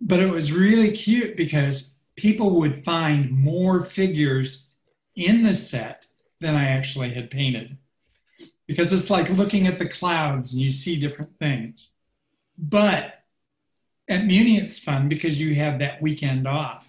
But 0.00 0.20
it 0.20 0.30
was 0.30 0.52
really 0.52 0.92
cute 0.92 1.36
because 1.36 1.94
people 2.16 2.50
would 2.56 2.84
find 2.84 3.30
more 3.30 3.82
figures 3.82 4.68
in 5.14 5.42
the 5.42 5.54
set 5.54 6.06
than 6.40 6.54
I 6.54 6.70
actually 6.70 7.12
had 7.12 7.30
painted. 7.30 7.76
Because 8.70 8.92
it's 8.92 9.10
like 9.10 9.28
looking 9.30 9.66
at 9.66 9.80
the 9.80 9.88
clouds 9.88 10.52
and 10.52 10.62
you 10.62 10.70
see 10.70 10.94
different 10.94 11.36
things. 11.40 11.90
But 12.56 13.24
at 14.08 14.24
Muni, 14.24 14.58
it's 14.58 14.78
fun 14.78 15.08
because 15.08 15.40
you 15.40 15.56
have 15.56 15.80
that 15.80 16.00
weekend 16.00 16.46
off 16.46 16.88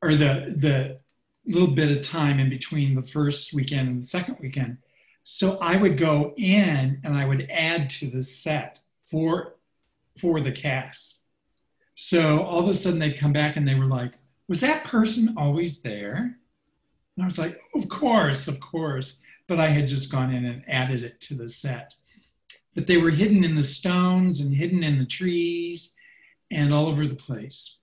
or 0.00 0.14
the, 0.14 0.54
the 0.56 1.00
little 1.44 1.74
bit 1.74 1.90
of 1.90 2.04
time 2.04 2.38
in 2.38 2.48
between 2.48 2.94
the 2.94 3.02
first 3.02 3.52
weekend 3.52 3.88
and 3.88 4.00
the 4.00 4.06
second 4.06 4.36
weekend. 4.38 4.78
So 5.24 5.58
I 5.58 5.76
would 5.76 5.96
go 5.96 6.32
in 6.36 7.00
and 7.02 7.16
I 7.16 7.24
would 7.24 7.50
add 7.50 7.90
to 7.90 8.08
the 8.08 8.22
set 8.22 8.80
for, 9.04 9.56
for 10.16 10.40
the 10.40 10.52
cast. 10.52 11.22
So 11.96 12.40
all 12.44 12.60
of 12.60 12.68
a 12.68 12.74
sudden 12.74 13.00
they'd 13.00 13.18
come 13.18 13.32
back 13.32 13.56
and 13.56 13.66
they 13.66 13.74
were 13.74 13.86
like, 13.86 14.14
was 14.46 14.60
that 14.60 14.84
person 14.84 15.34
always 15.36 15.80
there? 15.80 16.38
And 17.16 17.24
I 17.24 17.24
was 17.24 17.36
like, 17.36 17.60
of 17.74 17.88
course, 17.88 18.46
of 18.46 18.60
course. 18.60 19.18
But 19.48 19.58
I 19.58 19.70
had 19.70 19.88
just 19.88 20.12
gone 20.12 20.32
in 20.32 20.44
and 20.44 20.62
added 20.68 21.02
it 21.02 21.20
to 21.22 21.34
the 21.34 21.48
set. 21.48 21.94
But 22.74 22.86
they 22.86 22.98
were 22.98 23.10
hidden 23.10 23.42
in 23.42 23.56
the 23.56 23.64
stones 23.64 24.40
and 24.40 24.54
hidden 24.54 24.84
in 24.84 24.98
the 24.98 25.06
trees 25.06 25.96
and 26.50 26.72
all 26.72 26.86
over 26.86 27.06
the 27.06 27.16
place. 27.16 27.78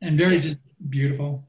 And 0.00 0.16
very 0.16 0.38
just 0.38 0.58
beautiful. 0.90 1.48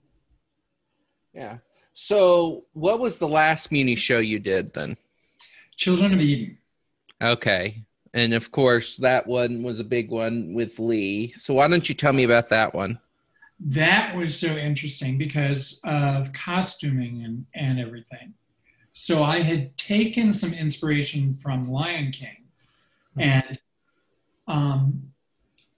yeah. 1.34 1.58
So, 1.96 2.66
what 2.74 3.00
was 3.00 3.18
the 3.20 3.28
last 3.28 3.72
Muni 3.72 3.96
show 3.96 4.18
you 4.18 4.40
did 4.40 4.74
then? 4.74 4.98
Children 5.76 6.14
of 6.14 6.22
Eden. 6.22 6.58
Okay. 7.22 7.84
And 8.16 8.34
of 8.34 8.52
course, 8.52 8.98
that 8.98 9.28
one 9.28 9.64
was 9.64 9.80
a 9.80 9.84
big 9.84 10.10
one 10.10 10.54
with 10.54 10.80
Leigh. 10.80 11.34
So, 11.38 11.54
why 11.54 11.68
don't 11.68 11.88
you 11.88 11.96
tell 11.96 12.14
me 12.14 12.24
about 12.24 12.50
that 12.50 12.74
one? 12.74 13.00
That 13.60 14.16
was 14.16 14.38
so 14.38 14.48
interesting 14.48 15.18
because 15.18 15.80
of 15.84 16.34
costuming 16.34 17.24
and, 17.24 17.46
and 17.54 17.80
everything. 17.80 18.34
So 18.92 19.24
I 19.24 19.40
had 19.42 19.76
taken 19.78 20.34
some 20.34 20.54
inspiration 20.54 21.38
from 21.38 21.72
Lion 21.72 22.12
King. 22.12 22.46
And 23.18 23.60
um, 24.48 25.12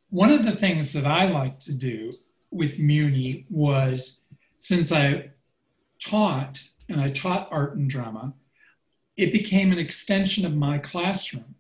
one 0.09 0.31
of 0.31 0.45
the 0.45 0.55
things 0.55 0.93
that 0.93 1.05
I 1.05 1.25
like 1.27 1.59
to 1.61 1.73
do 1.73 2.11
with 2.51 2.79
Muni 2.79 3.45
was 3.49 4.21
since 4.57 4.91
I 4.91 5.31
taught 5.99 6.63
and 6.89 7.01
I 7.01 7.09
taught 7.09 7.49
art 7.51 7.75
and 7.75 7.89
drama, 7.89 8.33
it 9.17 9.31
became 9.31 9.71
an 9.71 9.79
extension 9.79 10.45
of 10.45 10.55
my 10.55 10.77
classroom. 10.77 11.55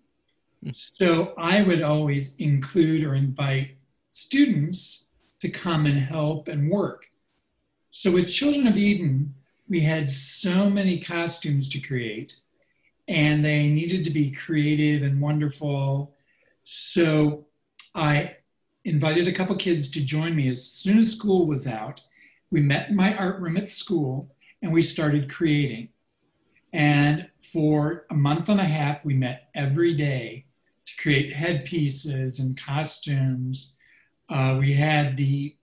So 0.71 1.33
I 1.37 1.61
would 1.61 1.81
always 1.81 2.35
include 2.35 3.03
or 3.03 3.15
invite 3.15 3.77
students 4.11 5.04
to 5.45 5.59
come 5.59 5.85
and 5.85 5.99
help 5.99 6.47
and 6.47 6.71
work. 6.71 7.05
So 7.91 8.11
with 8.11 8.33
Children 8.33 8.67
of 8.67 8.77
Eden, 8.77 9.35
we 9.69 9.79
had 9.79 10.09
so 10.09 10.69
many 10.69 10.99
costumes 10.99 11.69
to 11.69 11.79
create, 11.79 12.41
and 13.07 13.45
they 13.45 13.69
needed 13.69 14.03
to 14.05 14.09
be 14.09 14.31
creative 14.31 15.03
and 15.03 15.21
wonderful. 15.21 16.15
So 16.63 17.45
I 17.93 18.37
invited 18.85 19.27
a 19.27 19.31
couple 19.31 19.55
kids 19.55 19.89
to 19.91 20.03
join 20.03 20.35
me 20.35 20.49
as 20.49 20.65
soon 20.65 20.97
as 20.97 21.11
school 21.11 21.45
was 21.45 21.67
out. 21.67 22.01
We 22.49 22.61
met 22.61 22.89
in 22.89 22.95
my 22.95 23.15
art 23.15 23.39
room 23.39 23.57
at 23.57 23.67
school 23.67 24.35
and 24.61 24.73
we 24.73 24.81
started 24.81 25.31
creating. 25.31 25.89
And 26.73 27.29
for 27.39 28.05
a 28.09 28.15
month 28.15 28.49
and 28.49 28.59
a 28.59 28.65
half, 28.65 29.05
we 29.05 29.13
met 29.13 29.49
every 29.53 29.93
day 29.93 30.45
to 30.85 30.97
create 30.97 31.33
headpieces 31.33 32.39
and 32.39 32.59
costumes. 32.59 33.74
Uh, 34.29 34.57
we 34.59 34.73
had 34.73 35.17
the 35.17 35.55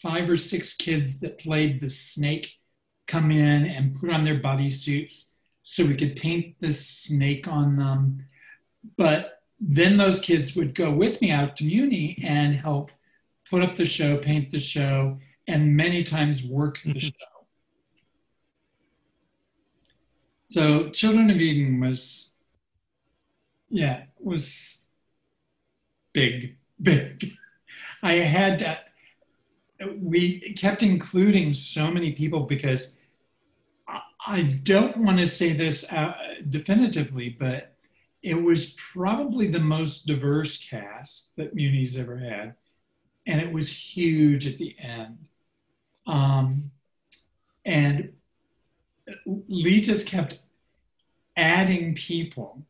five 0.00 0.28
or 0.28 0.36
six 0.36 0.74
kids 0.74 1.20
that 1.20 1.38
played 1.38 1.80
the 1.80 1.90
snake 1.90 2.58
come 3.06 3.30
in 3.30 3.66
and 3.66 3.98
put 3.98 4.10
on 4.10 4.24
their 4.24 4.38
bodysuits 4.38 5.32
so 5.62 5.84
we 5.84 5.94
could 5.94 6.16
paint 6.16 6.58
the 6.60 6.72
snake 6.72 7.46
on 7.48 7.76
them. 7.76 8.26
But 8.96 9.42
then 9.60 9.96
those 9.96 10.18
kids 10.20 10.56
would 10.56 10.74
go 10.74 10.90
with 10.90 11.20
me 11.20 11.30
out 11.30 11.56
to 11.56 11.64
Muni 11.64 12.18
and 12.24 12.54
help 12.54 12.90
put 13.48 13.62
up 13.62 13.76
the 13.76 13.84
show, 13.84 14.16
paint 14.16 14.50
the 14.50 14.58
show, 14.58 15.18
and 15.46 15.76
many 15.76 16.02
times 16.02 16.44
work 16.44 16.80
the 16.84 16.98
show. 16.98 17.12
So 20.46 20.88
Children 20.90 21.30
of 21.30 21.36
Eden 21.36 21.80
was, 21.80 22.32
yeah, 23.68 24.04
was 24.18 24.78
big, 26.12 26.56
big. 26.80 27.32
I 28.02 28.14
had 28.14 28.58
to, 28.58 28.78
we 29.96 30.52
kept 30.54 30.82
including 30.82 31.52
so 31.52 31.90
many 31.90 32.12
people 32.12 32.40
because 32.40 32.94
I, 34.26 34.60
don't 34.62 34.98
want 34.98 35.18
to 35.18 35.26
say 35.26 35.52
this 35.52 35.84
uh, 35.90 36.14
definitively, 36.48 37.30
but 37.30 37.74
it 38.22 38.34
was 38.34 38.74
probably 38.92 39.48
the 39.48 39.60
most 39.60 40.06
diverse 40.06 40.58
cast 40.58 41.34
that 41.36 41.54
Muni's 41.54 41.96
ever 41.96 42.18
had. 42.18 42.54
And 43.26 43.40
it 43.40 43.52
was 43.52 43.70
huge 43.70 44.46
at 44.46 44.58
the 44.58 44.76
end. 44.78 45.18
Um, 46.06 46.70
and 47.64 48.12
Leigh 49.26 49.80
just 49.80 50.06
kept 50.06 50.42
adding 51.36 51.94
people 51.94 52.66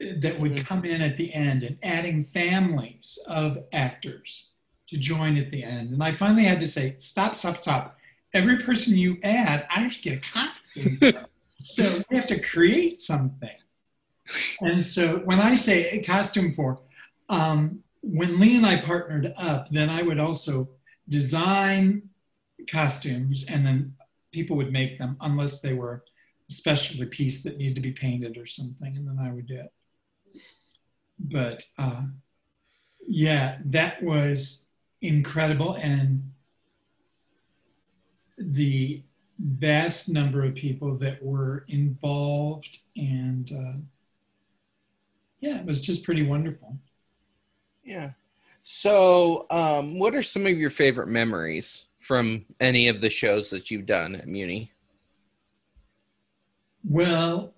that 0.00 0.38
would 0.38 0.52
mm-hmm. 0.52 0.64
come 0.64 0.84
in 0.84 1.00
at 1.00 1.16
the 1.16 1.32
end 1.32 1.62
and 1.62 1.78
adding 1.82 2.24
families 2.24 3.18
of 3.26 3.58
actors 3.72 4.50
to 4.88 4.96
join 4.96 5.36
at 5.36 5.50
the 5.50 5.64
end. 5.64 5.92
And 5.92 6.02
I 6.02 6.12
finally 6.12 6.44
had 6.44 6.60
to 6.60 6.68
say, 6.68 6.96
stop, 6.98 7.34
stop, 7.34 7.56
stop. 7.56 7.96
Every 8.34 8.58
person 8.58 8.96
you 8.96 9.18
add, 9.22 9.66
I 9.74 9.80
have 9.80 9.94
to 9.94 10.00
get 10.00 10.18
a 10.18 10.30
costume. 10.30 11.00
so 11.58 12.02
we 12.10 12.16
have 12.16 12.26
to 12.28 12.40
create 12.40 12.96
something. 12.96 13.56
And 14.60 14.86
so 14.86 15.18
when 15.24 15.40
I 15.40 15.54
say 15.54 15.88
a 15.90 16.02
costume 16.02 16.52
for, 16.52 16.80
um, 17.28 17.82
when 18.02 18.38
Leigh 18.38 18.56
and 18.56 18.66
I 18.66 18.80
partnered 18.80 19.32
up, 19.36 19.68
then 19.70 19.88
I 19.88 20.02
would 20.02 20.18
also 20.18 20.68
design 21.08 22.10
costumes 22.70 23.44
and 23.48 23.64
then 23.64 23.94
people 24.32 24.56
would 24.56 24.72
make 24.72 24.98
them 24.98 25.16
unless 25.20 25.60
they 25.60 25.72
were 25.72 26.04
a 26.48 26.52
specialty 26.52 27.06
piece 27.06 27.42
that 27.42 27.56
needed 27.56 27.74
to 27.76 27.80
be 27.80 27.92
painted 27.92 28.36
or 28.36 28.46
something, 28.46 28.96
and 28.96 29.08
then 29.08 29.18
I 29.18 29.32
would 29.32 29.46
do 29.46 29.56
it. 29.56 29.72
But 31.18 31.64
uh, 31.78 32.02
yeah, 33.06 33.58
that 33.66 34.02
was 34.02 34.64
incredible. 35.00 35.74
And 35.74 36.32
the 38.38 39.02
vast 39.38 40.08
number 40.08 40.44
of 40.44 40.54
people 40.54 40.96
that 40.98 41.22
were 41.22 41.64
involved 41.68 42.78
and 42.96 43.50
uh, 43.52 43.78
yeah, 45.40 45.58
it 45.58 45.66
was 45.66 45.80
just 45.80 46.02
pretty 46.02 46.22
wonderful. 46.22 46.76
Yeah. 47.84 48.10
So, 48.64 49.46
um, 49.50 49.98
what 49.98 50.14
are 50.14 50.22
some 50.22 50.46
of 50.46 50.58
your 50.58 50.70
favorite 50.70 51.06
memories 51.08 51.84
from 52.00 52.44
any 52.60 52.88
of 52.88 53.00
the 53.00 53.10
shows 53.10 53.50
that 53.50 53.70
you've 53.70 53.86
done 53.86 54.16
at 54.16 54.26
Muni? 54.26 54.72
Well, 56.84 57.54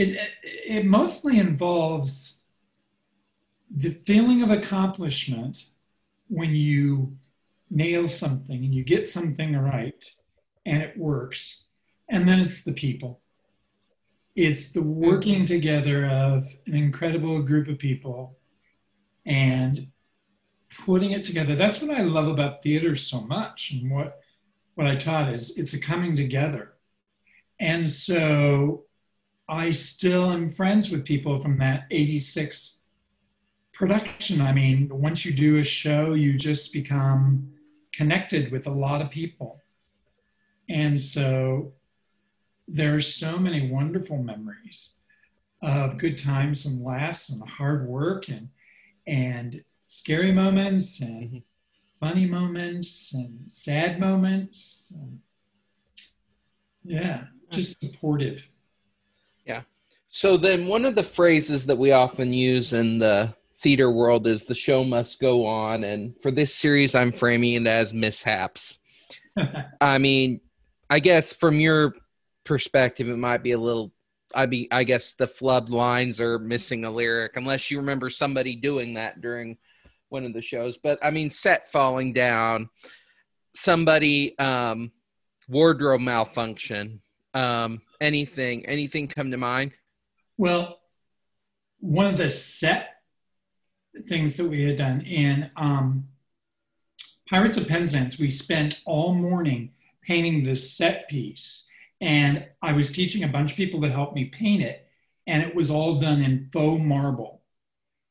it, 0.00 0.30
it 0.42 0.86
mostly 0.86 1.38
involves 1.38 2.40
the 3.70 3.90
feeling 4.06 4.42
of 4.42 4.50
accomplishment 4.50 5.66
when 6.28 6.50
you 6.50 7.16
nail 7.70 8.06
something 8.06 8.64
and 8.64 8.74
you 8.74 8.84
get 8.84 9.08
something 9.08 9.56
right 9.56 10.04
and 10.64 10.82
it 10.82 10.96
works. 10.96 11.64
And 12.08 12.28
then 12.28 12.40
it's 12.40 12.62
the 12.62 12.72
people. 12.72 13.20
It's 14.36 14.72
the 14.72 14.82
working 14.82 15.38
mm-hmm. 15.38 15.44
together 15.46 16.06
of 16.06 16.48
an 16.66 16.74
incredible 16.74 17.42
group 17.42 17.68
of 17.68 17.78
people 17.78 18.38
and 19.26 19.88
putting 20.84 21.12
it 21.12 21.24
together. 21.24 21.54
That's 21.54 21.80
what 21.80 21.96
I 21.96 22.02
love 22.02 22.28
about 22.28 22.62
theater 22.62 22.94
so 22.96 23.20
much. 23.20 23.72
And 23.72 23.90
what, 23.90 24.20
what 24.74 24.86
I 24.86 24.96
taught 24.96 25.28
is 25.28 25.50
it's 25.56 25.74
a 25.74 25.78
coming 25.78 26.16
together. 26.16 26.74
And 27.60 27.90
so 27.90 28.84
I 29.48 29.70
still 29.70 30.30
am 30.30 30.50
friends 30.50 30.90
with 30.90 31.04
people 31.04 31.36
from 31.36 31.58
that 31.58 31.86
86 31.90 32.78
production. 33.72 34.40
I 34.40 34.52
mean, 34.52 34.88
once 34.90 35.24
you 35.24 35.32
do 35.32 35.58
a 35.58 35.62
show, 35.62 36.14
you 36.14 36.38
just 36.38 36.72
become 36.72 37.52
connected 37.92 38.50
with 38.50 38.66
a 38.66 38.70
lot 38.70 39.02
of 39.02 39.10
people. 39.10 39.60
And 40.68 41.00
so 41.00 41.72
there's 42.66 43.14
so 43.14 43.38
many 43.38 43.70
wonderful 43.70 44.18
memories 44.18 44.94
of 45.60 45.98
good 45.98 46.16
times 46.16 46.64
and 46.64 46.82
laughs 46.82 47.28
and 47.28 47.46
hard 47.46 47.86
work 47.86 48.28
and 48.28 48.48
and 49.06 49.62
scary 49.88 50.32
moments 50.32 51.00
and 51.00 51.24
mm-hmm. 51.24 51.38
funny 52.00 52.26
moments 52.26 53.12
and 53.12 53.40
sad 53.46 54.00
moments. 54.00 54.92
And 54.94 55.20
yeah, 56.84 57.24
just 57.50 57.80
supportive. 57.80 58.48
Yeah. 59.44 59.62
So 60.10 60.36
then 60.36 60.66
one 60.66 60.84
of 60.84 60.94
the 60.94 61.02
phrases 61.02 61.66
that 61.66 61.76
we 61.76 61.92
often 61.92 62.32
use 62.32 62.72
in 62.72 62.98
the 62.98 63.34
theater 63.60 63.90
world 63.90 64.26
is 64.26 64.44
the 64.44 64.54
show 64.54 64.84
must 64.84 65.20
go 65.20 65.46
on. 65.46 65.84
And 65.84 66.14
for 66.20 66.30
this 66.30 66.54
series, 66.54 66.94
I'm 66.94 67.12
framing 67.12 67.54
it 67.54 67.66
as 67.66 67.94
mishaps. 67.94 68.78
I 69.80 69.98
mean, 69.98 70.40
I 70.90 71.00
guess 71.00 71.32
from 71.32 71.58
your 71.58 71.94
perspective, 72.44 73.08
it 73.08 73.16
might 73.16 73.42
be 73.42 73.52
a 73.52 73.58
little. 73.58 73.92
I 74.34 74.46
be, 74.46 74.68
I 74.70 74.84
guess 74.84 75.12
the 75.12 75.26
flubbed 75.26 75.70
lines 75.70 76.20
are 76.20 76.38
missing 76.38 76.84
a 76.84 76.90
lyric, 76.90 77.36
unless 77.36 77.70
you 77.70 77.78
remember 77.78 78.10
somebody 78.10 78.56
doing 78.56 78.94
that 78.94 79.20
during 79.20 79.58
one 80.08 80.24
of 80.24 80.32
the 80.32 80.42
shows. 80.42 80.76
But 80.76 80.98
I 81.02 81.10
mean, 81.10 81.30
set 81.30 81.70
falling 81.70 82.12
down, 82.12 82.68
somebody 83.54 84.38
um, 84.38 84.92
wardrobe 85.48 86.00
malfunction, 86.00 87.00
um, 87.34 87.82
anything, 88.00 88.64
anything 88.66 89.08
come 89.08 89.30
to 89.30 89.36
mind? 89.36 89.72
Well, 90.36 90.80
one 91.80 92.06
of 92.06 92.16
the 92.16 92.28
set 92.28 92.90
things 94.08 94.36
that 94.36 94.46
we 94.46 94.62
had 94.62 94.76
done 94.76 95.02
in 95.02 95.50
um, 95.56 96.08
Pirates 97.28 97.56
of 97.56 97.68
Penzance, 97.68 98.18
we 98.18 98.30
spent 98.30 98.82
all 98.84 99.14
morning 99.14 99.72
painting 100.02 100.44
this 100.44 100.72
set 100.72 101.08
piece. 101.08 101.64
And 102.00 102.46
I 102.60 102.72
was 102.72 102.90
teaching 102.90 103.24
a 103.24 103.28
bunch 103.28 103.52
of 103.52 103.56
people 103.56 103.80
to 103.82 103.90
help 103.90 104.14
me 104.14 104.26
paint 104.26 104.62
it. 104.62 104.86
And 105.26 105.42
it 105.42 105.54
was 105.54 105.70
all 105.70 106.00
done 106.00 106.22
in 106.22 106.50
faux 106.52 106.82
marble. 106.82 107.42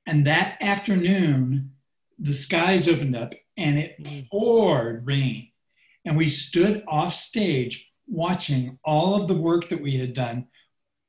And 0.06 0.26
that 0.26 0.58
afternoon, 0.62 1.72
the 2.18 2.34
skies 2.34 2.88
opened 2.88 3.16
up 3.16 3.34
and 3.56 3.78
it 3.78 4.02
mm. 4.02 4.28
poured 4.30 5.06
rain. 5.06 5.50
And 6.06 6.18
we 6.18 6.28
stood 6.28 6.84
off 6.88 7.14
stage 7.14 7.93
watching 8.08 8.80
all 8.84 9.16
of 9.16 9.28
the 9.28 9.36
work 9.36 9.70
that 9.70 9.82
we 9.82 9.98
had 9.98 10.14
done 10.14 10.48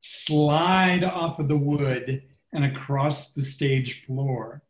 slide 0.00 1.02
off 1.02 1.38
of 1.38 1.48
the 1.48 1.56
wood 1.56 2.22
and 2.52 2.64
across 2.64 3.32
the 3.32 3.42
stage 3.42 4.04
floor. 4.04 4.62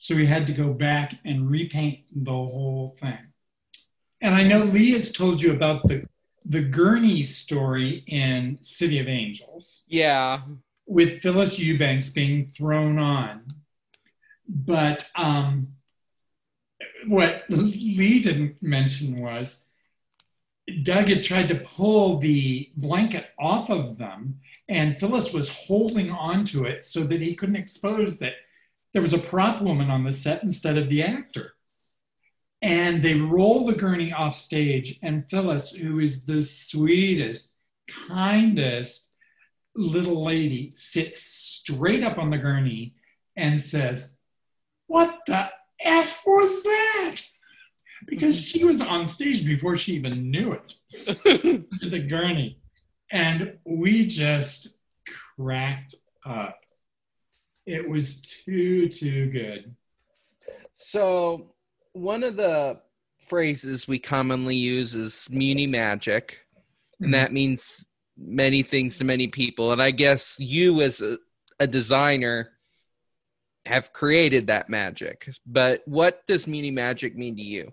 So 0.00 0.14
we 0.14 0.26
had 0.26 0.46
to 0.48 0.52
go 0.52 0.72
back 0.72 1.14
and 1.24 1.50
repaint 1.50 2.00
the 2.14 2.30
whole 2.30 2.94
thing. 3.00 3.18
And 4.20 4.34
I 4.34 4.42
know 4.42 4.58
Leigh 4.58 4.92
has 4.92 5.10
told 5.10 5.40
you 5.40 5.52
about 5.52 5.88
the 5.88 6.06
the 6.48 6.62
gurney 6.62 7.22
story 7.22 8.04
in 8.06 8.58
City 8.62 9.00
of 9.00 9.08
Angels. 9.08 9.82
Yeah. 9.88 10.42
With 10.86 11.20
Phyllis 11.20 11.58
Eubanks 11.58 12.10
being 12.10 12.46
thrown 12.46 12.98
on. 12.98 13.46
But 14.48 15.10
um, 15.16 15.68
what 17.08 17.44
Leigh 17.48 18.20
didn't 18.20 18.62
mention 18.62 19.20
was 19.20 19.65
Doug 20.82 21.08
had 21.08 21.22
tried 21.22 21.48
to 21.48 21.54
pull 21.54 22.18
the 22.18 22.70
blanket 22.76 23.28
off 23.38 23.70
of 23.70 23.98
them, 23.98 24.40
and 24.68 24.98
Phyllis 24.98 25.32
was 25.32 25.48
holding 25.48 26.10
onto 26.10 26.64
it 26.64 26.84
so 26.84 27.04
that 27.04 27.22
he 27.22 27.34
couldn't 27.34 27.56
expose 27.56 28.18
that 28.18 28.34
there 28.92 29.02
was 29.02 29.12
a 29.12 29.18
prop 29.18 29.62
woman 29.62 29.90
on 29.90 30.04
the 30.04 30.12
set 30.12 30.42
instead 30.42 30.76
of 30.76 30.88
the 30.88 31.02
actor. 31.02 31.52
And 32.62 33.02
they 33.02 33.14
roll 33.14 33.64
the 33.64 33.74
gurney 33.74 34.12
off 34.12 34.34
stage, 34.34 34.98
and 35.02 35.28
Phyllis, 35.30 35.70
who 35.72 36.00
is 36.00 36.24
the 36.24 36.42
sweetest, 36.42 37.52
kindest 38.08 39.10
little 39.76 40.24
lady, 40.24 40.72
sits 40.74 41.22
straight 41.22 42.02
up 42.02 42.18
on 42.18 42.30
the 42.30 42.38
gurney 42.38 42.94
and 43.36 43.60
says, 43.60 44.12
What 44.86 45.20
the 45.26 45.50
F 45.80 46.22
was 46.26 46.62
that? 46.62 47.16
Because 48.06 48.38
she 48.38 48.64
was 48.64 48.80
on 48.80 49.06
stage 49.06 49.44
before 49.44 49.76
she 49.76 49.92
even 49.94 50.30
knew 50.30 50.52
it. 50.52 50.74
the 51.90 52.06
gurney. 52.08 52.58
And 53.10 53.58
we 53.64 54.06
just 54.06 54.78
cracked 55.36 55.94
up. 56.24 56.58
It 57.66 57.88
was 57.88 58.20
too, 58.20 58.88
too 58.88 59.30
good. 59.30 59.74
So, 60.76 61.52
one 61.92 62.22
of 62.22 62.36
the 62.36 62.80
phrases 63.26 63.88
we 63.88 63.98
commonly 63.98 64.56
use 64.56 64.94
is 64.94 65.26
Muni 65.30 65.66
magic, 65.66 66.40
and 67.00 67.06
mm-hmm. 67.06 67.12
that 67.12 67.32
means 67.32 67.84
many 68.16 68.62
things 68.62 68.98
to 68.98 69.04
many 69.04 69.26
people. 69.28 69.72
And 69.72 69.82
I 69.82 69.90
guess 69.90 70.36
you, 70.38 70.82
as 70.82 71.00
a, 71.00 71.18
a 71.58 71.66
designer, 71.66 72.50
have 73.64 73.92
created 73.92 74.46
that 74.46 74.68
magic. 74.68 75.28
But 75.44 75.82
what 75.86 76.26
does 76.26 76.46
Muni 76.46 76.70
magic 76.70 77.16
mean 77.16 77.36
to 77.36 77.42
you? 77.42 77.72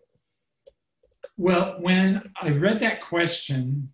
Well, 1.38 1.78
when 1.80 2.32
I 2.42 2.50
read 2.52 2.80
that 2.82 3.02
question, 3.02 3.94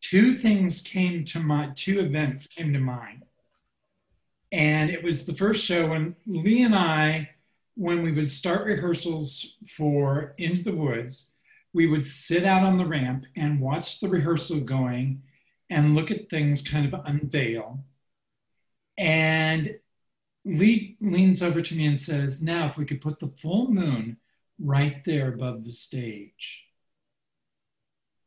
two 0.00 0.34
things 0.34 0.80
came 0.82 1.24
to 1.26 1.40
mind, 1.40 1.76
two 1.76 2.00
events 2.00 2.46
came 2.46 2.72
to 2.72 2.78
mind. 2.78 3.24
and 4.50 4.90
it 4.90 5.02
was 5.02 5.24
the 5.26 5.34
first 5.34 5.64
show 5.64 5.88
when 5.88 6.16
Leigh 6.26 6.62
and 6.62 6.74
I, 6.74 7.30
when 7.74 8.02
we 8.02 8.12
would 8.12 8.30
start 8.30 8.64
rehearsals 8.66 9.56
for 9.68 10.34
Into 10.38 10.62
the 10.64 10.74
Woods, 10.74 11.32
we 11.74 11.86
would 11.86 12.06
sit 12.06 12.44
out 12.44 12.62
on 12.64 12.78
the 12.78 12.86
ramp 12.86 13.26
and 13.36 13.60
watch 13.60 14.00
the 14.00 14.08
rehearsal 14.08 14.60
going 14.60 15.22
and 15.70 15.94
look 15.94 16.10
at 16.10 16.30
things 16.30 16.62
kind 16.62 16.92
of 16.92 17.00
unveil. 17.04 17.84
And 18.96 19.78
Leigh 20.44 20.96
leans 21.00 21.42
over 21.42 21.60
to 21.60 21.74
me 21.76 21.86
and 21.86 22.00
says, 22.00 22.40
Now, 22.42 22.68
if 22.68 22.78
we 22.78 22.86
could 22.86 23.00
put 23.02 23.18
the 23.18 23.28
full 23.28 23.68
moon 23.70 24.16
right 24.58 25.04
there 25.04 25.28
above 25.28 25.64
the 25.64 25.70
stage. 25.70 26.66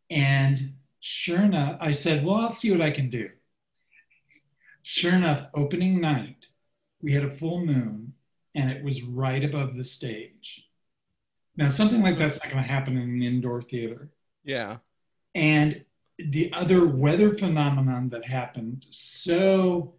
And 0.10 0.74
sure 1.00 1.42
enough, 1.42 1.78
I 1.82 1.92
said, 1.92 2.26
Well, 2.26 2.36
I'll 2.36 2.50
see 2.50 2.72
what 2.72 2.82
I 2.82 2.92
can 2.92 3.10
do. 3.10 3.30
Sure 4.84 5.14
enough, 5.14 5.46
opening 5.54 6.02
night, 6.02 6.48
we 7.02 7.14
had 7.14 7.24
a 7.24 7.30
full 7.30 7.66
moon 7.66 8.14
and 8.56 8.70
it 8.70 8.84
was 8.84 9.04
right 9.04 9.44
above 9.44 9.76
the 9.76 9.84
stage. 9.84 10.68
Now, 11.56 11.70
something 11.70 12.02
like 12.02 12.18
that's 12.18 12.42
not 12.44 12.52
going 12.52 12.64
to 12.64 12.70
happen 12.70 12.98
in 12.98 13.04
an 13.04 13.22
indoor 13.22 13.62
theater. 13.62 14.10
Yeah. 14.44 14.78
And 15.36 15.86
the 16.18 16.52
other 16.54 16.86
weather 16.86 17.34
phenomenon 17.34 18.10
that 18.10 18.26
happened 18.26 18.86
so 18.90 19.96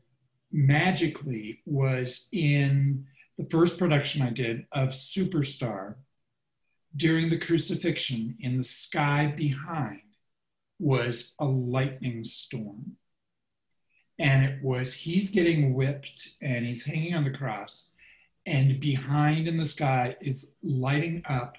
magically 0.51 1.63
was 1.65 2.29
in 2.33 3.07
the 3.39 3.47
first 3.51 3.79
production 3.79 4.23
I 4.23 4.31
did 4.31 4.67
of 4.73 4.91
Superstar 4.91 5.97
during 6.97 7.31
the 7.31 7.39
crucifixion 7.39 8.37
in 8.41 8.59
the 8.59 8.65
sky 8.65 9.33
behind 9.37 10.01
was 10.79 11.35
a 11.39 11.45
lightning 11.45 12.25
storm. 12.25 12.97
And 14.19 14.45
it 14.45 14.63
was, 14.63 14.95
he's 14.95 15.31
getting 15.31 15.75
whipped 15.75 16.29
and 16.41 16.65
he's 16.65 16.85
hanging 16.85 17.15
on 17.15 17.25
the 17.25 17.31
cross. 17.31 17.91
And 18.45 18.81
behind 18.81 19.49
in 19.49 19.57
the 19.57 19.67
sky 19.67 20.17
is 20.21 20.55
lighting 20.63 21.23
up 21.29 21.57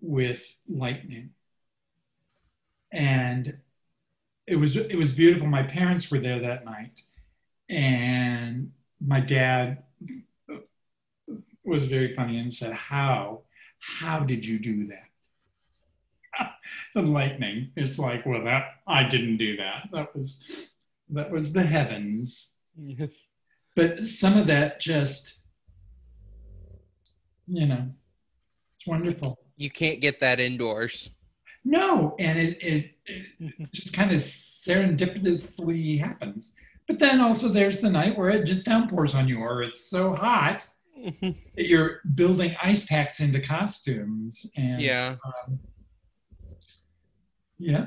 with 0.00 0.54
lightning. 0.68 1.30
And 2.92 3.58
it 4.46 4.56
was 4.56 4.76
it 4.76 4.96
was 4.96 5.12
beautiful. 5.12 5.48
My 5.48 5.62
parents 5.62 6.10
were 6.10 6.18
there 6.18 6.40
that 6.40 6.64
night, 6.64 7.00
and 7.68 8.72
my 9.00 9.20
dad 9.20 9.84
was 11.64 11.86
very 11.86 12.14
funny 12.14 12.38
and 12.38 12.52
said, 12.52 12.72
"How 12.72 13.42
how 13.84 14.20
did 14.20 14.46
you 14.46 14.58
do 14.58 14.86
that?" 14.88 15.08
the 16.94 17.02
lightning. 17.02 17.70
is 17.76 17.98
like, 17.98 18.24
well, 18.26 18.44
that 18.44 18.64
I 18.86 19.04
didn't 19.04 19.36
do 19.36 19.56
that. 19.56 19.88
That 19.92 20.14
was 20.16 20.72
that 21.10 21.30
was 21.30 21.52
the 21.52 21.62
heavens. 21.62 22.50
Yes. 22.76 23.12
But 23.76 24.04
some 24.04 24.38
of 24.38 24.46
that 24.46 24.80
just, 24.80 25.40
you 27.46 27.66
know, 27.66 27.88
it's 28.72 28.86
wonderful. 28.86 29.38
You 29.56 29.70
can't 29.70 30.00
get 30.00 30.20
that 30.20 30.40
indoors. 30.40 31.10
No, 31.64 32.14
and 32.18 32.38
it, 32.38 32.62
it, 32.62 32.90
it 33.06 33.72
just 33.72 33.92
kind 33.92 34.12
of 34.12 34.20
serendipitously 34.20 36.00
happens. 36.00 36.52
But 36.86 36.98
then 36.98 37.20
also 37.20 37.48
there's 37.48 37.80
the 37.80 37.90
night 37.90 38.16
where 38.18 38.30
it 38.30 38.44
just 38.44 38.66
downpours 38.66 39.14
on 39.14 39.28
you, 39.28 39.40
or 39.40 39.62
it's 39.62 39.88
so 39.88 40.12
hot 40.12 40.66
that 40.96 41.34
you're 41.56 42.00
building 42.14 42.54
ice 42.62 42.84
packs 42.84 43.20
into 43.20 43.40
costumes. 43.40 44.50
And 44.56 44.80
yeah. 44.80 45.16
um, 45.24 45.58
yeah, 47.58 47.86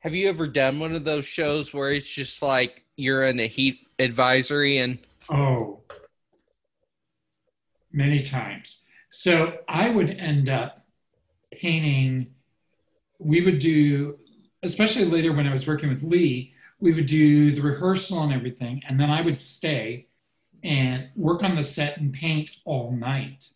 Have 0.00 0.14
you 0.14 0.28
ever 0.28 0.46
done 0.46 0.78
one 0.78 0.94
of 0.94 1.04
those 1.04 1.26
shows 1.26 1.74
where 1.74 1.90
it's 1.90 2.08
just 2.08 2.40
like 2.40 2.84
you're 2.96 3.24
in 3.24 3.40
a 3.40 3.46
heat 3.46 3.86
advisory 3.98 4.78
and 4.78 4.98
oh, 5.28 5.80
many 7.92 8.20
times. 8.22 8.82
So 9.10 9.58
I 9.68 9.88
would 9.88 10.10
end 10.10 10.48
up 10.48 10.86
painting. 11.52 12.34
We 13.18 13.44
would 13.44 13.58
do, 13.58 14.18
especially 14.62 15.06
later 15.06 15.32
when 15.32 15.46
I 15.46 15.52
was 15.52 15.66
working 15.66 15.88
with 15.88 16.02
Leigh, 16.02 16.52
we 16.78 16.92
would 16.92 17.06
do 17.06 17.52
the 17.52 17.62
rehearsal 17.62 18.22
and 18.22 18.32
everything, 18.32 18.82
and 18.86 19.00
then 19.00 19.10
I 19.10 19.22
would 19.22 19.38
stay 19.38 20.08
and 20.66 21.08
work 21.14 21.44
on 21.44 21.54
the 21.54 21.62
set 21.62 21.96
and 21.98 22.12
paint 22.12 22.50
all 22.64 22.90
night 22.90 23.50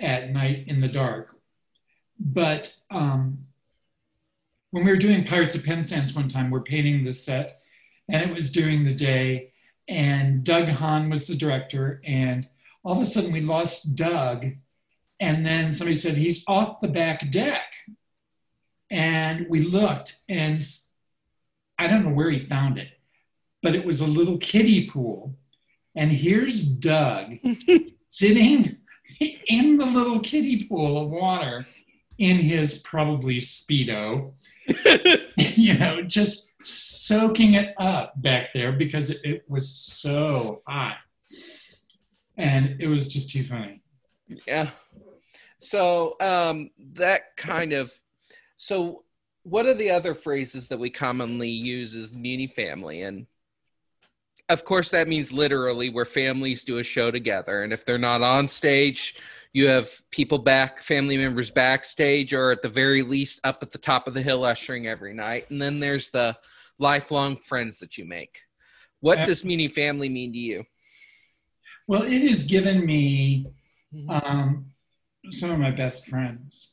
at 0.00 0.30
night 0.30 0.64
in 0.66 0.80
the 0.80 0.88
dark. 0.88 1.36
But 2.18 2.74
um, 2.90 3.46
when 4.70 4.82
we 4.84 4.90
were 4.90 4.96
doing 4.96 5.24
Pirates 5.24 5.54
of 5.54 5.62
Penzance 5.62 6.14
one 6.14 6.28
time, 6.28 6.50
we're 6.50 6.62
painting 6.62 7.04
the 7.04 7.12
set, 7.12 7.52
and 8.08 8.22
it 8.22 8.34
was 8.34 8.50
during 8.50 8.84
the 8.84 8.94
day, 8.94 9.52
and 9.86 10.42
Doug 10.42 10.68
Hahn 10.68 11.10
was 11.10 11.26
the 11.26 11.36
director, 11.36 12.00
and 12.02 12.48
all 12.82 12.94
of 12.94 13.02
a 13.02 13.04
sudden 13.04 13.30
we 13.30 13.42
lost 13.42 13.94
Doug, 13.94 14.46
and 15.20 15.44
then 15.44 15.70
somebody 15.70 15.98
said 15.98 16.16
he's 16.16 16.44
off 16.48 16.80
the 16.80 16.88
back 16.88 17.30
deck, 17.30 17.74
and 18.90 19.46
we 19.50 19.60
looked, 19.60 20.16
and 20.30 20.66
I 21.78 21.88
don't 21.88 22.04
know 22.04 22.14
where 22.14 22.30
he 22.30 22.46
found 22.46 22.78
it, 22.78 22.88
but 23.62 23.74
it 23.74 23.84
was 23.84 24.00
a 24.00 24.06
little 24.06 24.38
kiddie 24.38 24.88
pool, 24.88 25.36
and 25.94 26.10
here's 26.12 26.62
Doug 26.62 27.34
sitting 28.08 28.78
in 29.46 29.76
the 29.76 29.86
little 29.86 30.20
kiddie 30.20 30.66
pool 30.66 31.02
of 31.02 31.10
water 31.10 31.66
in 32.18 32.36
his 32.36 32.74
probably 32.74 33.36
speedo 33.36 34.32
you 35.36 35.76
know 35.76 36.00
just 36.02 36.54
soaking 36.64 37.54
it 37.54 37.74
up 37.78 38.20
back 38.22 38.52
there 38.54 38.72
because 38.72 39.10
it, 39.10 39.20
it 39.24 39.44
was 39.48 39.68
so 39.68 40.62
hot. 40.66 40.96
And 42.36 42.80
it 42.80 42.88
was 42.88 43.06
just 43.08 43.30
too 43.30 43.44
funny. 43.44 43.82
Yeah. 44.46 44.70
So 45.60 46.16
um 46.20 46.70
that 46.94 47.36
kind 47.36 47.72
of 47.72 47.92
so 48.56 49.04
what 49.42 49.66
are 49.66 49.74
the 49.74 49.90
other 49.90 50.14
phrases 50.14 50.68
that 50.68 50.78
we 50.78 50.90
commonly 50.90 51.50
use 51.50 51.94
as 51.94 52.14
muni 52.14 52.46
family? 52.46 53.02
And 53.02 53.26
of 54.48 54.64
course 54.64 54.90
that 54.90 55.08
means 55.08 55.32
literally 55.32 55.88
where 55.88 56.04
families 56.04 56.64
do 56.64 56.78
a 56.78 56.84
show 56.84 57.10
together. 57.10 57.62
And 57.62 57.72
if 57.72 57.84
they're 57.84 57.98
not 57.98 58.22
on 58.22 58.48
stage 58.48 59.16
you 59.54 59.68
have 59.68 59.88
people 60.10 60.38
back 60.38 60.80
family 60.80 61.16
members 61.16 61.50
backstage 61.50 62.34
or 62.34 62.50
at 62.50 62.60
the 62.60 62.68
very 62.68 63.02
least 63.02 63.40
up 63.44 63.62
at 63.62 63.70
the 63.70 63.78
top 63.78 64.08
of 64.08 64.12
the 64.12 64.20
hill 64.20 64.44
ushering 64.44 64.88
every 64.88 65.14
night. 65.14 65.48
And 65.48 65.62
then 65.62 65.78
there's 65.78 66.10
the 66.10 66.36
lifelong 66.78 67.36
friends 67.36 67.78
that 67.78 67.96
you 67.96 68.04
make. 68.04 68.40
What 69.00 69.24
does 69.24 69.44
Muni 69.44 69.68
family 69.68 70.08
mean 70.08 70.32
to 70.32 70.38
you? 70.38 70.64
Well 71.86 72.02
it 72.02 72.22
has 72.28 72.42
given 72.42 72.84
me 72.84 73.46
um, 74.08 74.66
some 75.30 75.52
of 75.52 75.58
my 75.58 75.70
best 75.70 76.06
friends. 76.06 76.72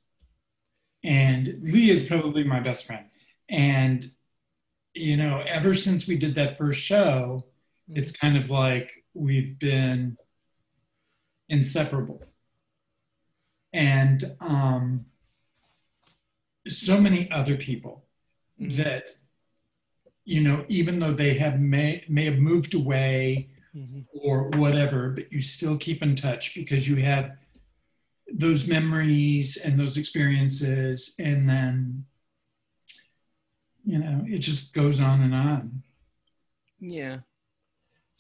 And 1.03 1.60
Leigh 1.62 1.91
is 1.91 2.03
probably 2.03 2.43
my 2.43 2.60
best 2.60 2.86
friend. 2.86 3.05
And, 3.49 4.10
you 4.93 5.17
know, 5.17 5.43
ever 5.47 5.73
since 5.73 6.07
we 6.07 6.15
did 6.15 6.36
that 6.36 6.57
first 6.57 6.79
show, 6.79 7.45
it's 7.95 8.12
kind 8.12 8.38
of 8.38 8.49
like 8.49 9.04
we've 9.13 9.58
been 9.60 10.17
inseparable. 11.49 12.23
And 13.73 14.36
um, 14.39 15.06
so 16.67 16.99
many 16.99 17.30
other 17.32 17.56
people 17.58 18.06
Mhm. 18.60 18.75
that, 18.77 19.10
you 20.25 20.41
know, 20.41 20.65
even 20.69 20.99
though 20.99 21.13
they 21.13 21.34
have 21.36 21.60
may, 21.60 22.04
may 22.08 22.25
have 22.25 22.38
moved 22.38 22.73
away 22.75 23.49
or 24.13 24.49
whatever, 24.49 25.10
but 25.12 25.32
you 25.32 25.41
still 25.41 25.77
keep 25.77 26.01
in 26.04 26.15
touch 26.15 26.54
because 26.56 26.88
you 26.88 26.97
have 26.97 27.38
those 28.34 28.67
memories 28.67 29.58
and 29.58 29.80
those 29.80 29.97
experiences, 29.97 31.15
and 31.19 31.49
then 31.49 32.06
you 33.84 33.97
know 33.99 34.23
it 34.27 34.39
just 34.39 34.73
goes 34.73 34.99
on 34.99 35.21
and 35.21 35.34
on. 35.34 35.84
Yeah. 36.80 37.19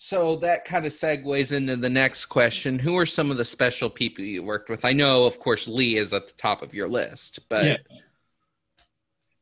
So 0.03 0.35
that 0.37 0.65
kind 0.65 0.87
of 0.87 0.93
segues 0.93 1.51
into 1.51 1.75
the 1.75 1.87
next 1.87 2.25
question. 2.25 2.79
Who 2.79 2.97
are 2.97 3.05
some 3.05 3.29
of 3.29 3.37
the 3.37 3.45
special 3.45 3.87
people 3.87 4.25
you 4.25 4.41
worked 4.41 4.67
with? 4.67 4.83
I 4.83 4.93
know, 4.93 5.25
of 5.25 5.39
course, 5.39 5.67
Leigh 5.67 5.97
is 5.97 6.11
at 6.11 6.27
the 6.27 6.33
top 6.33 6.63
of 6.63 6.73
your 6.73 6.87
list, 6.87 7.47
but 7.49 7.65
Yes. 7.65 8.03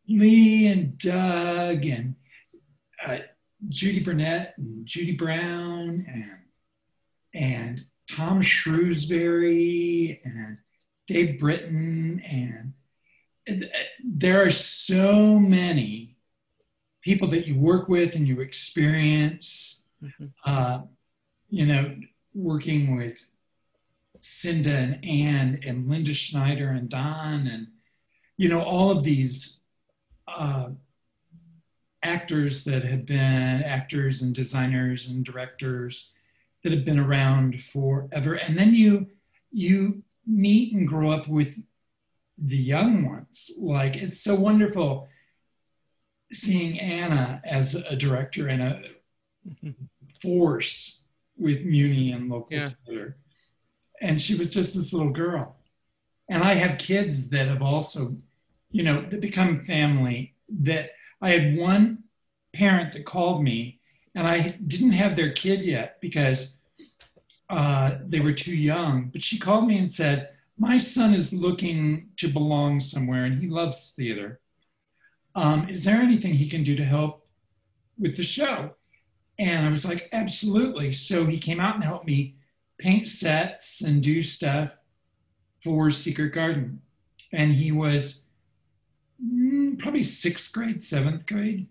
Leigh 0.09 0.67
and 0.67 0.97
Doug 0.97 1.85
and 1.85 2.13
uh, 3.05 3.19
Judy 3.69 4.01
Burnett 4.01 4.55
and 4.57 4.85
Judy 4.85 5.13
Brown 5.15 6.05
and 6.09 6.39
and 7.33 7.85
Tom 8.09 8.41
Shrewsbury 8.41 10.19
and 10.25 10.57
Dave 11.07 11.39
Britton 11.39 12.21
and 12.29 12.73
and, 13.47 13.63
uh, 13.63 13.77
there 14.03 14.45
are 14.45 14.51
so 14.51 15.39
many 15.39 16.17
people 17.01 17.29
that 17.29 17.47
you 17.47 17.57
work 17.57 17.87
with 17.87 18.15
and 18.15 18.27
you 18.27 18.41
experience. 18.41 19.78
Mhm. 20.03 20.31
Uh, 20.45 20.83
you 21.49 21.65
know, 21.65 21.95
working 22.33 22.95
with 22.95 23.25
Cinda 24.19 24.71
and 24.71 25.05
Ann 25.05 25.59
and 25.65 25.89
Linda 25.89 26.13
Schneider 26.13 26.69
and 26.69 26.89
Don 26.89 27.47
and 27.47 27.67
you 28.37 28.49
know 28.49 28.61
all 28.61 28.91
of 28.91 29.03
these 29.03 29.59
uh, 30.27 30.69
actors 32.03 32.63
that 32.65 32.83
have 32.83 33.05
been 33.05 33.63
actors 33.63 34.21
and 34.21 34.33
designers 34.33 35.07
and 35.07 35.25
directors 35.25 36.11
that 36.63 36.71
have 36.71 36.85
been 36.85 36.99
around 36.99 37.61
forever. 37.61 38.35
And 38.35 38.57
then 38.57 38.73
you 38.73 39.07
you 39.51 40.03
meet 40.25 40.73
and 40.73 40.87
grow 40.87 41.09
up 41.09 41.27
with 41.27 41.57
the 42.37 42.57
young 42.57 43.05
ones. 43.05 43.51
Like 43.57 43.95
it's 43.97 44.21
so 44.21 44.35
wonderful 44.35 45.09
seeing 46.31 46.79
Anna 46.79 47.41
as 47.43 47.75
a 47.75 47.95
director 47.95 48.47
and 48.47 48.61
a 48.61 48.81
force 50.21 51.01
with 51.37 51.63
Muni 51.65 52.11
and 52.11 52.29
local 52.29 52.57
Yeah. 52.57 52.69
theater. 52.85 53.17
And 54.01 54.19
she 54.19 54.35
was 54.35 54.49
just 54.49 54.75
this 54.75 54.93
little 54.93 55.11
girl. 55.11 55.57
And 56.29 56.43
I 56.43 56.53
have 56.55 56.77
kids 56.77 57.29
that 57.29 57.47
have 57.47 57.61
also, 57.61 58.17
you 58.71 58.83
know, 58.83 59.01
that 59.09 59.21
become 59.21 59.63
family. 59.63 60.35
That 60.61 60.91
I 61.21 61.31
had 61.31 61.57
one 61.57 62.03
parent 62.53 62.93
that 62.93 63.05
called 63.05 63.43
me, 63.43 63.79
and 64.15 64.27
I 64.27 64.57
didn't 64.65 64.91
have 64.93 65.15
their 65.15 65.31
kid 65.31 65.63
yet 65.63 65.99
because 66.01 66.55
uh, 67.49 67.97
they 68.07 68.19
were 68.19 68.33
too 68.33 68.55
young. 68.55 69.09
But 69.09 69.23
she 69.23 69.39
called 69.39 69.67
me 69.67 69.77
and 69.77 69.91
said, 69.91 70.29
My 70.57 70.77
son 70.77 71.13
is 71.13 71.33
looking 71.33 72.09
to 72.17 72.27
belong 72.27 72.79
somewhere 72.81 73.25
and 73.25 73.41
he 73.41 73.47
loves 73.47 73.93
theater. 73.95 74.39
Um, 75.35 75.67
is 75.69 75.83
there 75.83 76.01
anything 76.01 76.33
he 76.35 76.47
can 76.49 76.63
do 76.63 76.75
to 76.75 76.83
help 76.85 77.27
with 77.97 78.17
the 78.17 78.23
show? 78.23 78.75
And 79.39 79.65
I 79.65 79.69
was 79.69 79.85
like, 79.85 80.09
Absolutely. 80.11 80.91
So 80.91 81.25
he 81.25 81.39
came 81.39 81.59
out 81.59 81.75
and 81.75 81.83
helped 81.83 82.05
me 82.05 82.35
paint 82.77 83.07
sets 83.07 83.81
and 83.81 84.03
do 84.03 84.21
stuff 84.21 84.75
for 85.63 85.89
Secret 85.89 86.33
Garden. 86.33 86.81
And 87.31 87.53
he 87.53 87.71
was 87.71 88.21
mm, 89.23 89.77
probably 89.79 90.03
sixth 90.03 90.51
grade, 90.51 90.81
seventh 90.81 91.25
grade. 91.25 91.67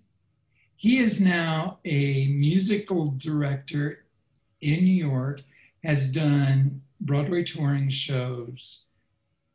He 0.77 0.99
is 0.99 1.21
now 1.21 1.79
a 1.85 2.29
musical 2.29 3.13
director 3.17 4.05
in 4.61 4.85
New 4.85 5.07
York, 5.07 5.43
has 5.83 6.09
done 6.09 6.83
Broadway 7.01 7.43
touring 7.45 7.89
shows, 7.89 8.85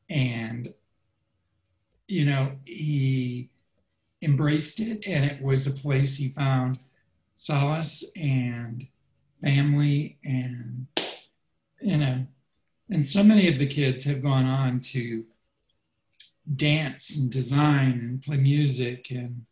and 0.10 0.73
you 2.08 2.26
know, 2.26 2.52
he 2.65 3.49
embraced 4.21 4.80
it, 4.80 5.02
and 5.06 5.26
it 5.26 5.41
was 5.41 5.65
a 5.65 5.71
place 5.71 6.17
he 6.17 6.30
found 6.30 6.80
solace 7.43 8.06
and 8.15 8.88
family, 9.41 10.17
and 10.23 10.88
you 11.82 11.97
know, 11.97 12.25
and 12.89 13.06
so 13.06 13.21
many 13.21 13.51
of 13.51 13.60
the 13.60 13.67
kids 13.67 14.06
have 14.06 14.23
gone 14.23 14.45
on 14.45 14.79
to 14.79 15.25
dance 16.56 17.17
and 17.17 17.29
design 17.29 17.91
and 17.91 18.21
play 18.21 18.38
music 18.38 19.12
and 19.12 19.45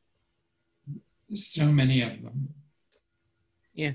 so 1.35 1.65
many 1.65 2.01
of 2.01 2.21
them. 2.21 2.53
Yeah. 3.73 3.93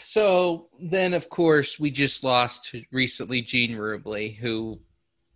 So 0.00 0.68
then, 0.78 1.14
of 1.14 1.30
course, 1.30 1.80
we 1.80 1.90
just 1.90 2.24
lost 2.24 2.74
recently 2.92 3.40
Gene 3.40 3.76
Rubley, 3.76 4.36
who 4.36 4.80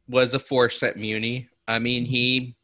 was 0.09 0.35
a 0.35 0.39
force 0.39 0.83
at 0.83 0.97
Muni. 0.99 1.49
I 1.67 1.79
mean, 1.79 2.05
he 2.05 2.55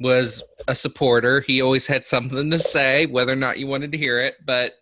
was 0.00 0.42
a 0.66 0.74
supporter. 0.74 1.40
He 1.40 1.60
always 1.60 1.86
had 1.86 2.04
something 2.04 2.50
to 2.50 2.58
say, 2.58 3.06
whether 3.06 3.32
or 3.32 3.36
not 3.36 3.58
you 3.58 3.66
wanted 3.66 3.92
to 3.92 3.98
hear 3.98 4.18
it. 4.20 4.36
But 4.44 4.74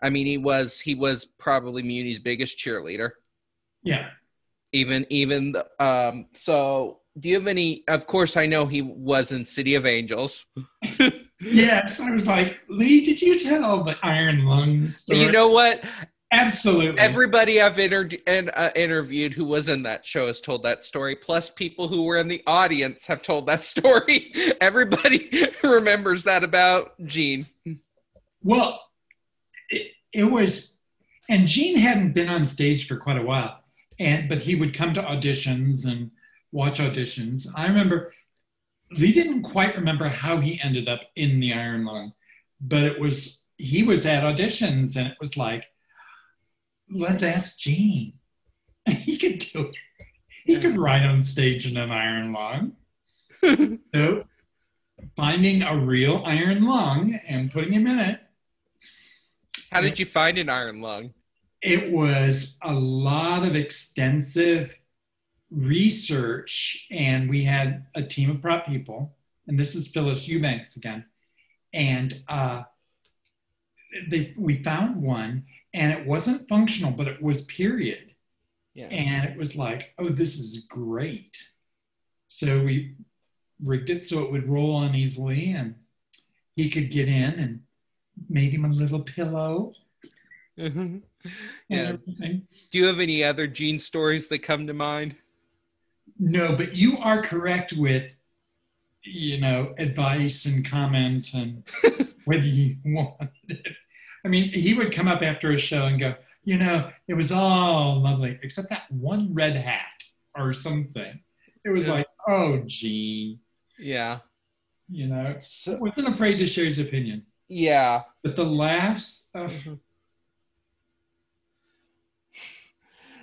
I 0.00 0.10
mean, 0.10 0.26
he 0.26 0.38
was 0.38 0.78
he 0.78 0.94
was 0.94 1.24
probably 1.24 1.82
Muni's 1.82 2.18
biggest 2.18 2.58
cheerleader. 2.58 3.12
Yeah. 3.82 4.10
Even 4.72 5.06
even 5.10 5.52
the, 5.52 5.66
um. 5.84 6.26
So, 6.34 7.00
do 7.18 7.28
you 7.28 7.36
have 7.36 7.46
any? 7.46 7.84
Of 7.88 8.06
course, 8.06 8.36
I 8.36 8.46
know 8.46 8.66
he 8.66 8.82
was 8.82 9.32
in 9.32 9.44
City 9.44 9.74
of 9.74 9.86
Angels. 9.86 10.46
Yes, 11.40 12.00
I 12.00 12.10
was 12.10 12.26
like, 12.26 12.58
Leigh, 12.68 13.00
did 13.00 13.22
you 13.22 13.38
tell 13.38 13.84
the 13.84 13.96
Iron 14.02 14.44
Lung 14.44 14.88
story? 14.88 15.20
You 15.20 15.30
know 15.30 15.48
what? 15.48 15.84
Absolutely. 16.30 17.00
Everybody 17.00 17.60
I've 17.60 17.78
inter- 17.78 18.18
and, 18.26 18.50
uh, 18.54 18.70
interviewed 18.76 19.32
who 19.32 19.46
was 19.46 19.68
in 19.68 19.82
that 19.84 20.04
show 20.04 20.26
has 20.26 20.40
told 20.40 20.62
that 20.64 20.82
story. 20.82 21.16
Plus, 21.16 21.48
people 21.48 21.88
who 21.88 22.02
were 22.02 22.18
in 22.18 22.28
the 22.28 22.42
audience 22.46 23.06
have 23.06 23.22
told 23.22 23.46
that 23.46 23.64
story. 23.74 24.32
Everybody 24.60 25.48
remembers 25.62 26.24
that 26.24 26.44
about 26.44 26.92
Gene. 27.04 27.46
well, 28.42 28.80
it, 29.70 29.92
it 30.12 30.24
was, 30.24 30.74
and 31.30 31.46
Gene 31.46 31.78
hadn't 31.78 32.12
been 32.12 32.28
on 32.28 32.44
stage 32.44 32.86
for 32.86 32.96
quite 32.96 33.18
a 33.18 33.22
while, 33.22 33.60
and 33.98 34.28
but 34.28 34.42
he 34.42 34.54
would 34.54 34.74
come 34.74 34.92
to 34.94 35.02
auditions 35.02 35.86
and 35.86 36.10
watch 36.52 36.78
auditions. 36.78 37.46
I 37.54 37.66
remember 37.68 38.12
Leigh 38.92 39.12
didn't 39.12 39.42
quite 39.42 39.76
remember 39.76 40.08
how 40.08 40.40
he 40.40 40.60
ended 40.62 40.88
up 40.88 41.00
in 41.16 41.40
the 41.40 41.52
Iron 41.52 41.84
Lung, 41.84 42.12
but 42.60 42.82
it 42.84 43.00
was 43.00 43.42
he 43.56 43.82
was 43.82 44.04
at 44.06 44.22
auditions, 44.22 44.96
and 44.96 45.06
it 45.08 45.16
was 45.20 45.36
like, 45.36 45.64
let's 46.90 47.22
ask 47.22 47.58
Gene. 47.58 48.14
he 48.86 49.18
could 49.18 49.38
do 49.38 49.66
it. 49.66 49.74
He 50.44 50.58
could 50.58 50.78
ride 50.78 51.04
on 51.04 51.22
stage 51.22 51.70
in 51.70 51.76
an 51.76 51.90
iron 51.90 52.32
lung. 52.32 52.72
so 53.94 54.24
finding 55.16 55.62
a 55.62 55.76
real 55.76 56.22
iron 56.24 56.62
lung 56.62 57.20
and 57.26 57.52
putting 57.52 57.72
him 57.72 57.86
in 57.86 57.98
it, 57.98 58.20
How 59.70 59.80
did 59.80 59.98
you 59.98 60.06
find 60.06 60.38
an 60.38 60.48
iron 60.48 60.80
lung? 60.80 61.12
it 61.60 61.90
was 61.90 62.56
a 62.62 62.72
lot 62.72 63.44
of 63.46 63.56
extensive 63.56 64.78
research. 65.50 66.86
And 66.90 67.28
we 67.28 67.44
had 67.44 67.86
a 67.94 68.02
team 68.02 68.30
of 68.30 68.40
prop 68.40 68.66
people, 68.66 69.16
and 69.46 69.58
this 69.58 69.74
is 69.74 69.88
Phyllis 69.88 70.28
Eubanks 70.28 70.76
again. 70.76 71.04
And 71.72 72.22
uh, 72.28 72.62
they, 74.08 74.34
we 74.38 74.62
found 74.62 75.02
one, 75.02 75.42
and 75.74 75.92
it 75.92 76.06
wasn't 76.06 76.48
functional, 76.48 76.92
but 76.92 77.08
it 77.08 77.22
was 77.22 77.42
period. 77.42 78.14
Yeah. 78.74 78.86
And 78.86 79.28
it 79.28 79.36
was 79.36 79.56
like, 79.56 79.94
oh, 79.98 80.08
this 80.08 80.38
is 80.38 80.58
great. 80.68 81.36
So 82.28 82.60
we 82.62 82.94
rigged 83.62 83.90
it 83.90 84.04
so 84.04 84.22
it 84.22 84.30
would 84.30 84.48
roll 84.48 84.74
on 84.74 84.94
easily 84.94 85.52
and 85.52 85.74
he 86.54 86.70
could 86.70 86.90
get 86.90 87.08
in 87.08 87.34
and 87.34 87.60
made 88.28 88.52
him 88.52 88.64
a 88.64 88.68
little 88.68 89.00
pillow 89.00 89.72
yeah. 90.56 90.98
everything. 91.70 92.46
Do 92.70 92.78
you 92.78 92.86
have 92.86 93.00
any 93.00 93.22
other 93.22 93.46
Gene 93.46 93.78
stories 93.78 94.28
that 94.28 94.40
come 94.40 94.66
to 94.66 94.74
mind? 94.74 95.16
No, 96.18 96.56
but 96.56 96.74
you 96.74 96.98
are 96.98 97.22
correct 97.22 97.74
with, 97.74 98.10
you 99.02 99.40
know, 99.40 99.74
advice 99.78 100.46
and 100.46 100.68
comment 100.68 101.32
and 101.34 101.62
whether 102.24 102.46
you 102.46 102.76
want 102.84 103.30
it. 103.48 103.66
I 104.28 104.30
mean, 104.30 104.52
he 104.52 104.74
would 104.74 104.92
come 104.92 105.08
up 105.08 105.22
after 105.22 105.52
a 105.52 105.56
show 105.56 105.86
and 105.86 105.98
go, 105.98 106.14
you 106.44 106.58
know, 106.58 106.90
it 107.08 107.14
was 107.14 107.32
all 107.32 107.98
lovely, 108.02 108.38
except 108.42 108.68
that 108.68 108.82
one 108.92 109.32
red 109.32 109.56
hat 109.56 110.04
or 110.36 110.52
something. 110.52 111.18
It 111.64 111.70
was 111.70 111.86
Yeah. 111.86 111.92
like, 111.94 112.06
oh, 112.26 112.62
gee, 112.66 113.38
Yeah. 113.78 114.18
you 114.90 115.06
know, 115.06 115.38
So, 115.40 115.78
wasn't 115.78 116.08
afraid 116.08 116.36
to 116.40 116.46
share 116.46 116.66
his 116.66 116.78
opinion. 116.78 117.24
yeah. 117.48 118.02
But 118.22 118.36
the 118.36 118.44
laughs, 118.44 119.30
uh, 119.34 119.48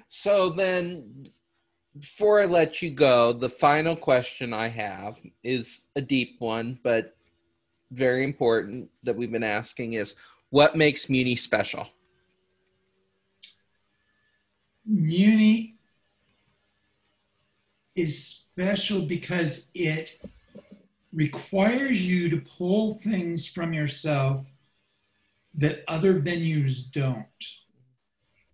So 0.08 0.50
then, 0.50 1.28
before 2.00 2.42
I 2.42 2.46
let 2.46 2.82
you 2.82 2.90
go, 2.90 3.32
the 3.32 3.50
final 3.50 3.96
question 3.96 4.54
I 4.54 4.70
have 4.70 5.20
is 5.44 5.86
a 5.96 6.02
deep 6.02 6.38
one, 6.40 6.80
but 6.82 7.16
very 7.92 8.24
important 8.24 8.90
that 9.04 9.16
we've 9.16 9.32
been 9.32 9.44
asking 9.44 9.94
is 9.94 10.16
what 10.56 10.74
makes 10.74 11.10
Muni 11.10 11.36
special? 11.36 11.86
Muni 14.86 15.76
is 17.94 18.26
special 18.26 19.02
because 19.02 19.68
it 19.74 20.18
requires 21.12 22.10
you 22.10 22.30
to 22.30 22.38
pull 22.38 22.94
things 22.94 23.46
from 23.46 23.74
yourself 23.74 24.46
that 25.56 25.84
other 25.90 26.22
venues 26.22 26.90
don't. 26.90 27.26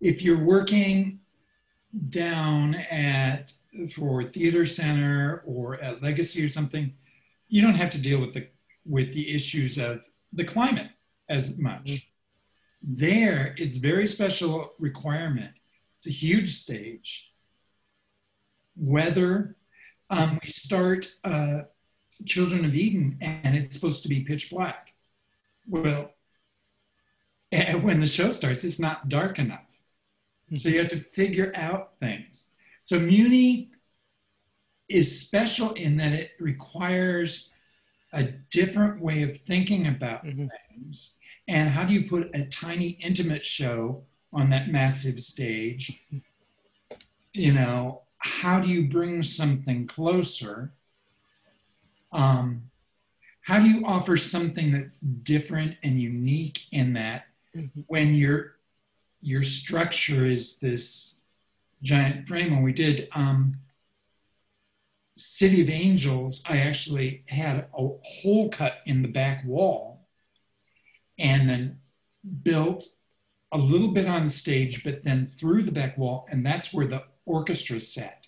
If 0.00 0.22
you're 0.22 0.44
working 0.44 1.20
down 2.08 2.74
at 2.74 3.52
for 3.94 4.24
theater 4.24 4.66
center 4.66 5.44
or 5.46 5.76
at 5.76 6.02
legacy 6.02 6.44
or 6.44 6.48
something 6.48 6.94
you 7.48 7.62
don't 7.62 7.74
have 7.74 7.90
to 7.90 7.98
deal 7.98 8.20
with 8.20 8.32
the 8.32 8.48
with 8.86 9.12
the 9.12 9.34
issues 9.34 9.76
of 9.76 10.02
the 10.32 10.44
climate 10.44 10.88
as 11.28 11.58
much. 11.58 12.08
There 12.82 13.54
it's 13.58 13.76
very 13.76 14.06
special 14.06 14.72
requirement. 14.78 15.52
It's 15.96 16.06
a 16.06 16.10
huge 16.10 16.56
stage. 16.56 17.32
Weather 18.76 19.56
um, 20.10 20.38
we 20.42 20.50
start 20.50 21.08
uh, 21.24 21.62
children 22.26 22.64
of 22.64 22.74
eden 22.74 23.16
and 23.20 23.56
it's 23.56 23.74
supposed 23.74 24.02
to 24.02 24.08
be 24.08 24.20
pitch 24.20 24.50
black. 24.50 24.92
Well 25.66 26.10
when 27.80 28.00
the 28.00 28.06
show 28.06 28.30
starts 28.30 28.64
it's 28.64 28.80
not 28.80 29.08
dark 29.08 29.38
enough. 29.38 29.60
So 30.56 30.68
you 30.68 30.80
have 30.80 30.90
to 30.90 31.00
figure 31.12 31.52
out 31.54 31.92
things. 31.98 32.46
So 32.84 32.98
Muni 32.98 33.70
is 34.88 35.20
special 35.20 35.72
in 35.72 35.96
that 35.96 36.12
it 36.12 36.32
requires 36.38 37.48
a 38.12 38.24
different 38.24 39.00
way 39.00 39.22
of 39.22 39.38
thinking 39.38 39.86
about 39.86 40.24
Mhm. 40.24 40.50
things? 40.70 41.16
And 41.48 41.70
how 41.70 41.84
do 41.84 41.92
you 41.94 42.08
put 42.08 42.30
a 42.34 42.44
tiny, 42.46 42.90
intimate 42.90 43.44
show 43.44 44.04
on 44.32 44.50
that 44.50 44.70
massive 44.70 45.20
stage? 45.20 46.06
You 47.32 47.52
know, 47.52 48.02
how 48.18 48.60
do 48.60 48.68
you 48.68 48.88
bring 48.88 49.22
something 49.22 49.86
closer? 49.86 50.72
Um, 52.12 52.70
how 53.40 53.60
do 53.60 53.68
you 53.68 53.84
offer 53.86 54.16
something 54.16 54.70
that's 54.70 55.00
different 55.00 55.76
and 55.82 56.00
unique 56.00 56.66
in 56.70 56.92
that 56.92 57.26
Mhm. 57.54 57.84
when 57.86 58.14
your 58.14 58.58
your 59.20 59.42
structure 59.42 60.26
is 60.26 60.58
this 60.58 61.14
giant 61.82 62.28
frame? 62.28 62.52
When 62.52 62.62
we 62.62 62.72
did 62.72 63.08
um, 63.12 63.54
City 65.16 65.60
of 65.62 65.68
Angels, 65.68 66.42
I 66.46 66.58
actually 66.58 67.24
had 67.28 67.66
a 67.76 67.88
hole 68.02 68.48
cut 68.48 68.78
in 68.86 69.02
the 69.02 69.08
back 69.08 69.44
wall 69.44 70.06
and 71.18 71.48
then 71.48 71.78
built 72.42 72.84
a 73.52 73.58
little 73.58 73.88
bit 73.88 74.06
on 74.06 74.28
stage, 74.28 74.82
but 74.82 75.04
then 75.04 75.30
through 75.38 75.64
the 75.64 75.72
back 75.72 75.98
wall, 75.98 76.26
and 76.30 76.44
that's 76.44 76.72
where 76.72 76.86
the 76.86 77.04
orchestra 77.26 77.80
sat. 77.80 78.26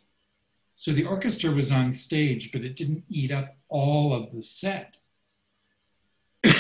So 0.77 0.93
the 0.93 1.07
orchestra 1.07 1.51
was 1.51 1.71
on 1.73 1.93
stage, 1.93 2.53
but 2.53 2.63
it 2.63 2.77
didn't 2.77 3.05
eat 3.09 3.31
up 3.31 3.57
all 3.69 4.13
of 4.13 4.33
the 4.33 4.43
set. 4.43 4.99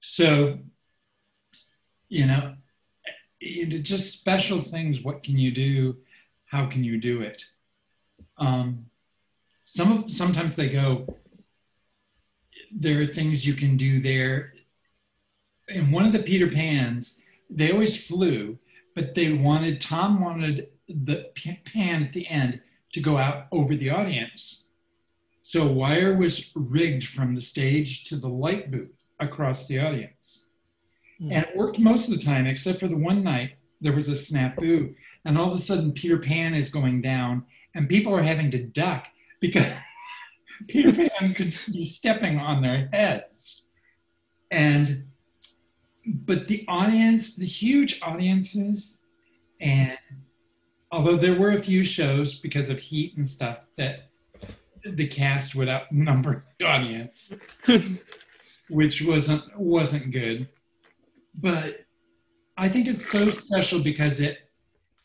so, 0.00 0.58
you 2.08 2.26
know, 2.26 2.54
it, 3.40 3.66
just 3.82 4.18
special 4.18 4.62
things. 4.62 5.02
What 5.02 5.22
can 5.22 5.38
you 5.38 5.52
do? 5.52 5.98
How 6.46 6.66
can 6.66 6.82
you 6.82 6.98
do 6.98 7.20
it? 7.20 7.44
Um, 8.38 8.86
some 9.74 9.90
of 9.90 10.10
sometimes 10.10 10.54
they 10.54 10.68
go. 10.68 11.18
There 12.70 13.02
are 13.02 13.06
things 13.06 13.46
you 13.46 13.54
can 13.54 13.76
do 13.76 14.00
there. 14.00 14.54
In 15.68 15.90
one 15.90 16.06
of 16.06 16.12
the 16.12 16.22
Peter 16.22 16.48
Pans, 16.48 17.20
they 17.50 17.72
always 17.72 17.96
flew, 17.96 18.58
but 18.94 19.14
they 19.14 19.32
wanted 19.32 19.80
Tom 19.80 20.20
wanted 20.20 20.68
the 20.88 21.30
pan 21.34 22.04
at 22.04 22.12
the 22.12 22.26
end 22.28 22.60
to 22.92 23.00
go 23.00 23.16
out 23.18 23.46
over 23.50 23.74
the 23.74 23.90
audience. 23.90 24.68
So 25.42 25.66
a 25.66 25.72
wire 25.72 26.16
was 26.16 26.52
rigged 26.54 27.08
from 27.08 27.34
the 27.34 27.40
stage 27.40 28.04
to 28.04 28.16
the 28.16 28.28
light 28.28 28.70
booth 28.70 29.08
across 29.18 29.66
the 29.66 29.80
audience. 29.80 30.46
Hmm. 31.18 31.32
And 31.32 31.46
it 31.46 31.56
worked 31.56 31.80
most 31.80 32.08
of 32.08 32.14
the 32.14 32.24
time, 32.24 32.46
except 32.46 32.78
for 32.78 32.86
the 32.86 32.96
one 32.96 33.24
night 33.24 33.56
there 33.80 33.92
was 33.92 34.08
a 34.08 34.12
snafu. 34.12 34.94
And 35.24 35.36
all 35.36 35.52
of 35.52 35.58
a 35.58 35.62
sudden, 35.62 35.92
Peter 35.92 36.18
Pan 36.18 36.54
is 36.54 36.70
going 36.70 37.00
down, 37.00 37.44
and 37.74 37.88
people 37.88 38.14
are 38.14 38.22
having 38.22 38.52
to 38.52 38.62
duck 38.62 39.08
because 39.40 39.66
Peter 40.68 40.92
Pan 40.92 41.34
could 41.34 41.54
be 41.72 41.84
stepping 41.84 42.38
on 42.38 42.62
their 42.62 42.88
heads. 42.92 43.62
And, 44.50 45.08
but 46.06 46.48
the 46.48 46.64
audience, 46.68 47.34
the 47.34 47.46
huge 47.46 48.00
audiences, 48.02 49.00
and 49.60 49.98
although 50.92 51.16
there 51.16 51.38
were 51.38 51.52
a 51.52 51.62
few 51.62 51.82
shows 51.82 52.36
because 52.36 52.70
of 52.70 52.78
heat 52.78 53.16
and 53.16 53.26
stuff 53.26 53.58
that 53.76 54.10
the 54.84 55.06
cast 55.06 55.54
would 55.54 55.68
outnumber 55.68 56.44
the 56.58 56.66
audience, 56.66 57.32
which 58.68 59.02
wasn't 59.02 59.42
wasn't 59.58 60.10
good. 60.10 60.48
But 61.34 61.84
I 62.56 62.68
think 62.68 62.86
it's 62.86 63.10
so 63.10 63.30
special 63.30 63.80
because 63.82 64.20
it 64.20 64.50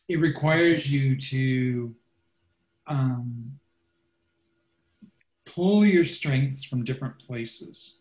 it 0.08 0.20
requires 0.20 0.92
you 0.92 1.16
to 1.16 1.96
um, 2.88 3.60
pull 5.54 5.86
your 5.86 6.04
strengths 6.04 6.64
from 6.64 6.84
different 6.84 7.20
places. 7.20 7.96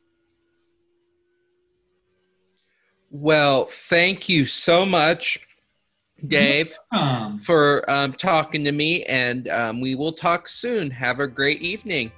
Well, 3.11 3.65
thank 3.65 4.29
you 4.29 4.45
so 4.45 4.85
much, 4.85 5.41
Dave, 6.27 6.77
for 7.43 7.91
um, 7.91 8.13
talking 8.13 8.65
to 8.65 8.73
me, 8.73 9.05
and 9.05 9.49
um, 9.49 9.81
we 9.81 9.95
will 9.95 10.13
talk 10.13 10.47
soon. 10.47 10.91
Have 10.91 11.21
a 11.21 11.27
great 11.27 11.63
evening. 11.63 12.13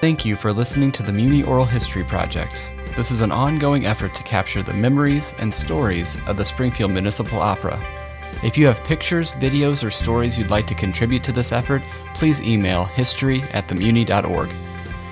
Thank 0.00 0.24
you 0.24 0.34
for 0.34 0.52
listening 0.52 0.90
to 0.92 1.02
the 1.02 1.12
Muni 1.12 1.42
Oral 1.44 1.66
History 1.66 2.04
Project. 2.04 2.70
This 2.96 3.10
is 3.10 3.20
an 3.20 3.30
ongoing 3.30 3.86
effort 3.86 4.14
to 4.14 4.22
capture 4.22 4.62
the 4.62 4.74
memories 4.74 5.34
and 5.38 5.54
stories 5.54 6.18
of 6.26 6.36
the 6.36 6.44
Springfield 6.44 6.90
Municipal 6.90 7.38
Opera. 7.38 8.01
If 8.42 8.58
you 8.58 8.66
have 8.66 8.82
pictures, 8.82 9.32
videos, 9.32 9.84
or 9.84 9.90
stories 9.90 10.36
you'd 10.36 10.50
like 10.50 10.66
to 10.66 10.74
contribute 10.74 11.22
to 11.24 11.32
this 11.32 11.52
effort, 11.52 11.80
please 12.12 12.42
email 12.42 12.84
history 12.84 13.42
at 13.52 13.68
themuni.org. 13.68 14.50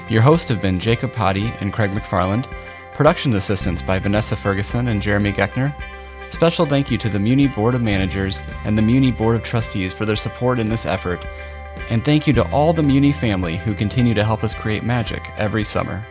Your 0.08 0.22
hosts 0.22 0.50
have 0.50 0.60
been 0.60 0.80
Jacob 0.80 1.12
Potty 1.12 1.52
and 1.60 1.72
Craig 1.72 1.92
McFarland, 1.92 2.50
production 2.92 3.32
assistants 3.36 3.82
by 3.82 4.00
Vanessa 4.00 4.34
Ferguson 4.34 4.88
and 4.88 5.00
Jeremy 5.00 5.32
Geckner. 5.32 5.72
Special 6.30 6.66
thank 6.66 6.90
you 6.90 6.98
to 6.98 7.08
the 7.08 7.20
Muni 7.20 7.46
Board 7.46 7.76
of 7.76 7.82
Managers 7.82 8.42
and 8.64 8.76
the 8.76 8.82
Muni 8.82 9.12
Board 9.12 9.36
of 9.36 9.44
Trustees 9.44 9.92
for 9.92 10.04
their 10.04 10.16
support 10.16 10.58
in 10.58 10.68
this 10.68 10.84
effort, 10.84 11.24
and 11.88 12.04
thank 12.04 12.26
you 12.26 12.32
to 12.32 12.50
all 12.50 12.72
the 12.72 12.82
Muni 12.82 13.12
family 13.12 13.56
who 13.56 13.74
continue 13.74 14.14
to 14.14 14.24
help 14.24 14.42
us 14.42 14.54
create 14.54 14.82
magic 14.82 15.30
every 15.36 15.62
summer. 15.62 16.04